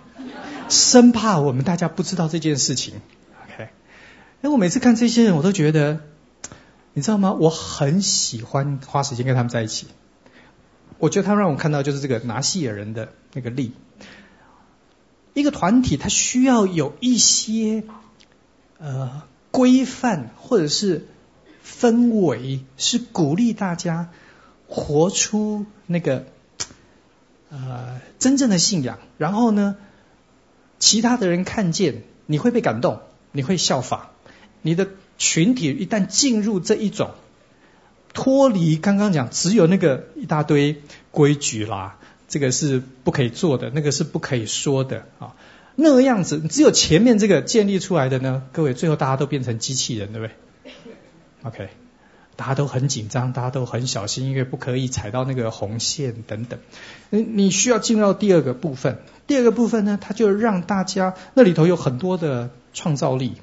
[0.68, 2.96] 生怕我们大家不知道这件事情。
[3.46, 3.70] OK，
[4.42, 6.02] 那我每次看这些人，我都觉得，
[6.94, 7.34] 你知道吗？
[7.34, 9.86] 我很喜欢花时间跟他们在一起。
[11.00, 13.72] 我觉得他让我看到就是这个拿细耳人的那个力。
[15.34, 17.84] 一个团体，它需要有一些。
[18.80, 21.08] 呃，规范或者是
[21.66, 24.12] 氛围是鼓励大家
[24.68, 26.28] 活出那个
[27.50, 29.78] 呃真正的信仰，然后呢，
[30.78, 33.00] 其他的人看见你会被感动，
[33.32, 34.02] 你会效仿，
[34.62, 37.16] 你的群体一旦进入这一种
[38.18, 40.82] 脱离刚刚讲只有那个一大堆
[41.12, 45.36] 规矩啦，这个是不可以做的，那个是不可以说的啊。
[45.76, 50.34] 那个样子，只有前面这个建立出来的呢，各位最后大家都变成机器人，对不对
[51.44, 51.70] ？OK，
[52.36, 56.60] 大家都很紧张，大家都很小心，因为不可以踩到那个红线等等。
[57.12, 63.34] 你你需要进入到第二个部分，第二个部分呢，它就让大家那里头有很多的创造力，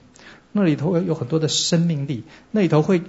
[0.51, 3.03] 那里头有很多的生命力，那里头会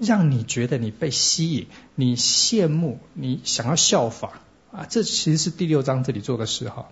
[0.00, 4.40] 让你觉得你被吸引，你羡慕，你想要效法
[4.72, 6.88] 啊，这其实是第六章这里做的事哈。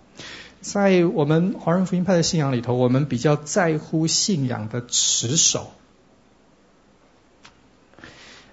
[0.61, 5.71] 在我们华人福音派的信仰里头，我们比较在乎信仰的持守，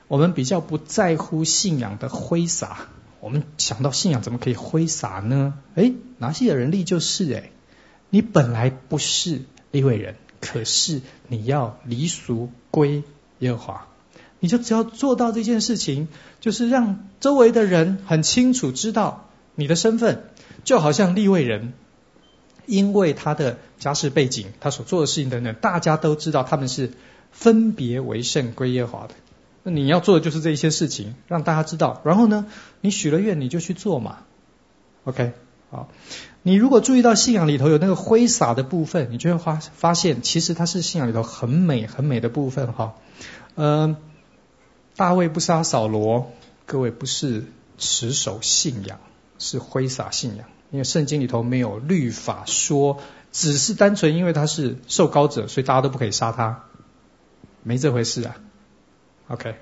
[0.08, 2.86] 我们比较不在乎信仰的挥洒。
[3.20, 5.58] 我们想到信仰怎么可以挥洒呢？
[5.74, 7.50] 哎，拿细耳人力就是哎，
[8.08, 13.02] 你本来不是利未人，可是你要离俗归
[13.40, 13.88] 耶和华，
[14.40, 16.08] 你就只要做到这件事情，
[16.40, 20.24] 就是让周围的人很清楚知道你的身份，
[20.64, 21.72] 就好像利未人，
[22.66, 26.92] 因为他的家世背景、他所做的事情等等，大家都知道他们是
[27.30, 29.14] 分别为圣归耶和华的。
[29.62, 32.00] 那你要做的就是这一些事情，让大家知道。
[32.04, 32.46] 然后呢，
[32.80, 34.18] 你许了愿，你就去做嘛。
[35.04, 35.32] OK，
[35.70, 35.88] 好。
[36.42, 42.94] 你如果注意到信仰里头有那个挥洒的部分，你就会发发现，其实它是信仰里头很美很美的部分哈。
[43.56, 43.96] 呃，
[44.96, 46.32] 大卫不杀扫罗，
[46.64, 47.44] 各位不是
[47.76, 48.98] 持守信仰，
[49.38, 50.46] 是挥洒信仰。
[50.70, 52.98] 因为圣经里头没有律法说，
[53.30, 56.64] 只是单纯因为他是受膏者，所以大家都不可以杀他，
[57.62, 58.36] 没这回事啊。
[59.28, 59.54] OK，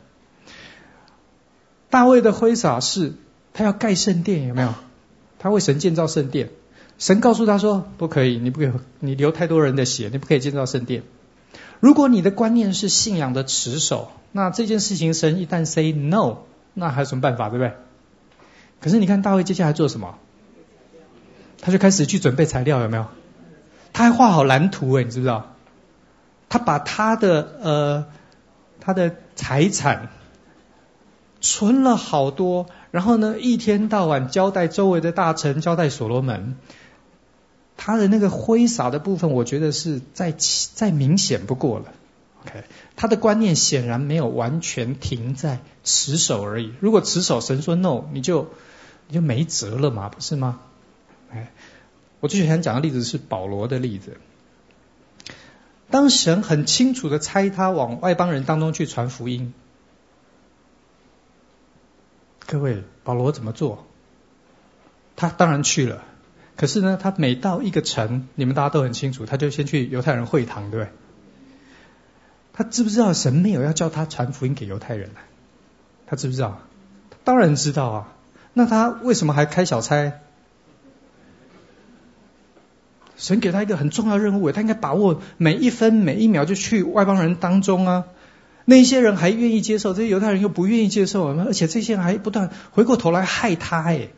[1.91, 3.15] 大卫的挥洒是
[3.53, 4.75] 他要盖圣殿，有没有？
[5.39, 6.51] 他为神建造圣殿，
[6.99, 11.03] 神告诉他说不可以，你不可以，你流太多人的血，你不可以建造圣殿。
[11.85, 16.39] 如果你的观念是信仰的持守，那这件事情神一旦 say no，
[16.73, 17.75] 那还有什么办法，对不对？
[18.81, 20.15] 可是你看大卫接下来做什么？
[21.61, 23.09] 他就开始去准备材料，有没有？
[23.93, 25.53] 他还画好蓝图诶，你知不知道？
[26.49, 28.07] 他把他的呃。
[28.87, 30.11] 他的财产
[31.41, 36.57] 存了好多，然后呢，一天到晚交代周围的大臣，交代所罗门，
[37.77, 40.35] 他的那个挥洒的部分，我觉得是再
[40.75, 41.93] 再明显不过了。
[42.43, 42.65] OK，
[42.97, 46.73] 他的观念显然没有完全停在持守而已。
[46.81, 48.51] 如果持守，神说 no，你就
[49.09, 50.61] 你就没辙了嘛，不是吗？
[51.31, 51.53] 哎，
[52.21, 54.19] 我最想讲的例子是保罗的例子。
[55.91, 59.53] 当神很清楚的猜他往外邦人当中去传福音，
[62.47, 63.87] 各位，保罗怎么做？
[65.17, 66.03] 他当然去了，
[66.57, 70.93] 可是呢，他每到一个城，你们大家都很清楚，他就先去犹太人会堂，对不对？
[72.53, 75.21] 他知不知道神没有要叫他传福音给犹太人呢？
[76.07, 76.61] 他知不知道？
[77.25, 78.13] 当然知道啊，
[78.53, 80.13] 那他为什么还开小差？
[83.17, 88.05] 神给他一个很重要任务，他应该把握每一分每一秒就去外邦人当中啊。
[88.65, 94.09] 那些人还愿意接受，这些犹太人又不愿意接受，而且这些人还不断回过头来害他，哎，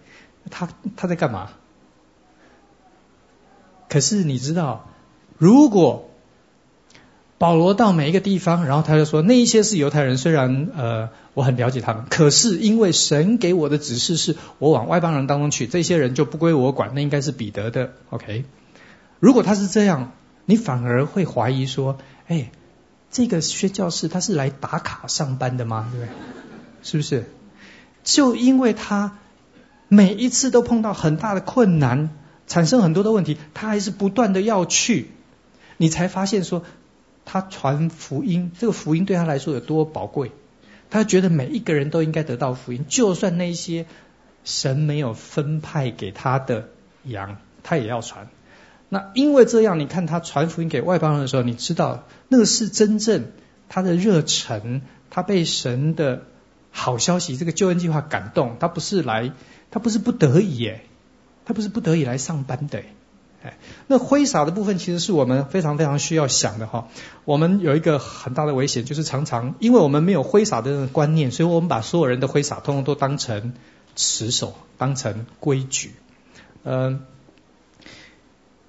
[0.50, 1.50] 他他在干嘛？
[3.88, 4.90] 可是你知道，
[5.38, 6.10] 如果
[7.38, 18.44] 保罗到每一个地方，然后他就说那一些是犹太人，虽然呃我很了解他们，可是因为神给我的指示是我往外邦人当中去，这些人就不归我管，那应该是彼得的，OK。
[19.20, 20.12] 如果他是这样，
[20.46, 21.98] 你反而会怀疑说
[22.28, 22.50] ：“哎，
[23.10, 25.88] 这个宣教士他是来打卡上班的吗？
[25.92, 26.14] 对不对？
[26.82, 27.30] 是不是？
[28.02, 29.18] 就因为他
[29.88, 32.10] 每一次都碰到很大的困难，
[32.46, 35.10] 产生很多的问题，他还是不断的要去，
[35.76, 36.64] 你才发现说
[37.24, 40.32] 他传福音，这个福音对他来说有多宝贵。
[40.88, 43.86] 他觉得每一个人都应该得到福音，就算那些
[44.44, 46.68] 神没有分派给他的
[47.02, 48.28] 羊，他也要传。”
[48.88, 53.32] 那因为这样，你看他传福音给外邦人的时候，你知道那个是真正
[53.68, 56.22] 他的热忱，他被神的
[56.70, 59.32] 好消息，这个救恩计划感动，他不是来，
[59.72, 60.84] 他不是不得已耶，
[61.46, 62.82] 他不是不得已来上班的，
[63.42, 63.56] 哎，
[63.86, 66.88] 那挥洒的部分其实是我们非常非常需要想的哈。
[67.24, 73.54] 我们有一个很大的危险，就是常常因为我们没有挥洒的观念，所以我们把所有人的挥洒通通都当成
[73.94, 75.94] 持守，当成规矩，
[76.64, 77.06] 嗯。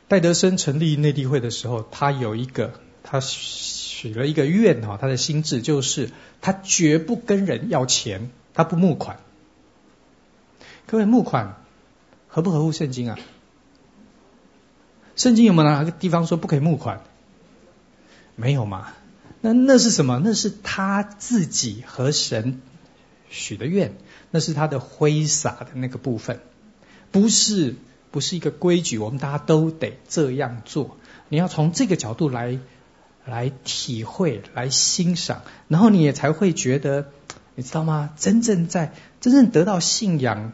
[0.09, 2.71] 戴德生成立内地会的时候，他有一个，
[3.03, 9.17] 他许了一个愿哈，他的心志就是他绝不跟人要钱，他不募款。
[10.85, 11.61] 各位募款
[12.37, 13.17] 合不合乎圣经啊？
[15.15, 17.01] 圣经有没有哪个地方说不可以募款？
[18.35, 18.89] 没有嘛？
[19.41, 20.21] 那那是什么？
[20.23, 22.61] 那是他自己和神
[23.27, 23.97] 许的愿，
[24.29, 26.39] 那是他的挥洒的那个部分，
[27.11, 27.73] 不是。
[28.11, 30.97] 不是一个规矩，我们大家都得这样做。
[31.29, 32.57] 你要从这个角度来
[33.25, 37.09] 来体会、来欣赏，然后你也才会觉得，
[37.55, 38.11] 你知道吗？
[38.15, 40.53] 真正在真正得到信仰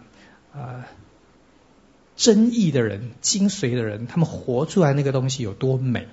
[0.53, 0.87] 啊、
[2.15, 6.07] 真义的人、精髓的人，他们活出来那个东西有多美？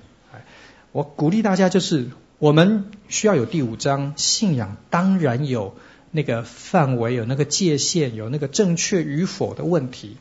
[0.93, 2.09] 我鼓励大家，就是
[2.39, 5.77] 我们需要有第五章信仰，当然有
[6.11, 10.17] 那个范围、有那个界限、有那个正确与否的问题。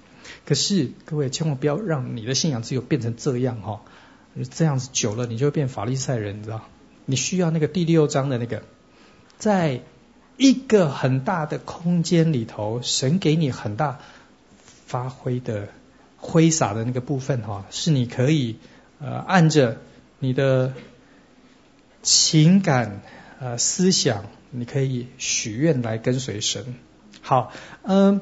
[0.45, 3.81] 可是各位千万不要让你的信仰只有变成这样哈，
[4.51, 6.61] 这样子久了你就会变法利赛人，你知道？
[7.06, 8.61] 你需要那个第六章的那个，
[9.39, 9.81] 在
[10.38, 13.99] 一个很大的空间里头，神给你很大
[14.89, 15.67] 发挥的
[16.17, 18.57] 挥洒的那个部分哈，是你可以
[18.99, 19.77] 呃按着
[20.17, 20.73] 你的
[22.01, 23.01] 情感、
[23.39, 26.73] 呃思想，你可以许愿来跟随神。
[27.21, 27.51] 好，
[27.83, 28.19] 嗯。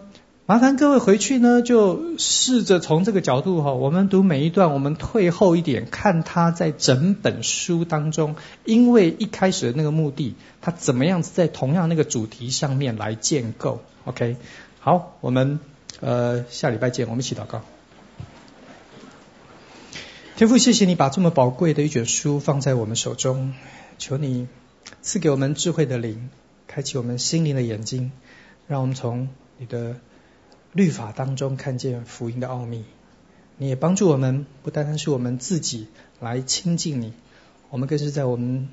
[0.50, 13.82] 麻烦各位回去呢，就试着从这个角度哈，我们读每一段，我们退后一点，看他在整本书当中，因为一开始的那个目的，他怎么样子在同样那个主题上面来建构。
[14.06, 14.38] OK，
[14.80, 15.60] 好，我们
[16.00, 17.62] 呃下礼拜见，我们一起祷告。
[20.36, 23.54] 天父，谢谢你把这么宝贵的一卷书放在我们手中，
[23.98, 24.48] 求你
[25.02, 26.30] 赐给我们智慧的灵，
[26.68, 28.12] 开启我们心灵的眼睛，
[28.68, 29.96] 让我们从你的。
[30.74, 32.84] 律法当中看见福音的奥秘，
[33.58, 35.88] 你也帮助我们，不单单是我们自己
[36.20, 37.14] 来亲近你，
[37.72, 38.70] 我们更是在我们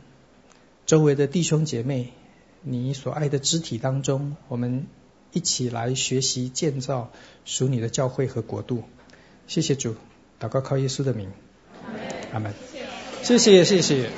[0.85, 2.13] 周围的弟兄姐妹，
[2.61, 4.87] 你所爱的肢体当中，我们
[5.35, 7.11] 一起来学习建造
[7.45, 8.85] 属你的教会和国度。
[9.47, 9.97] 谢谢主，
[10.41, 11.31] 祷告靠耶稣的名，
[12.33, 12.55] 阿门。
[13.23, 14.11] 谢谢谢谢。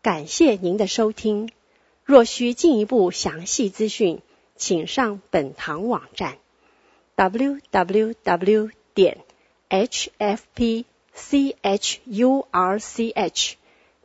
[0.00, 1.50] 感谢您的收听，
[2.04, 4.20] 若需进一步详细资讯。
[4.54, 6.36] 请上本堂网站
[7.16, 9.18] ：www 点
[9.70, 10.84] hfpchurch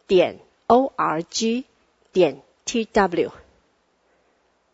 [0.07, 1.63] 点 org
[2.11, 3.31] 点 tw。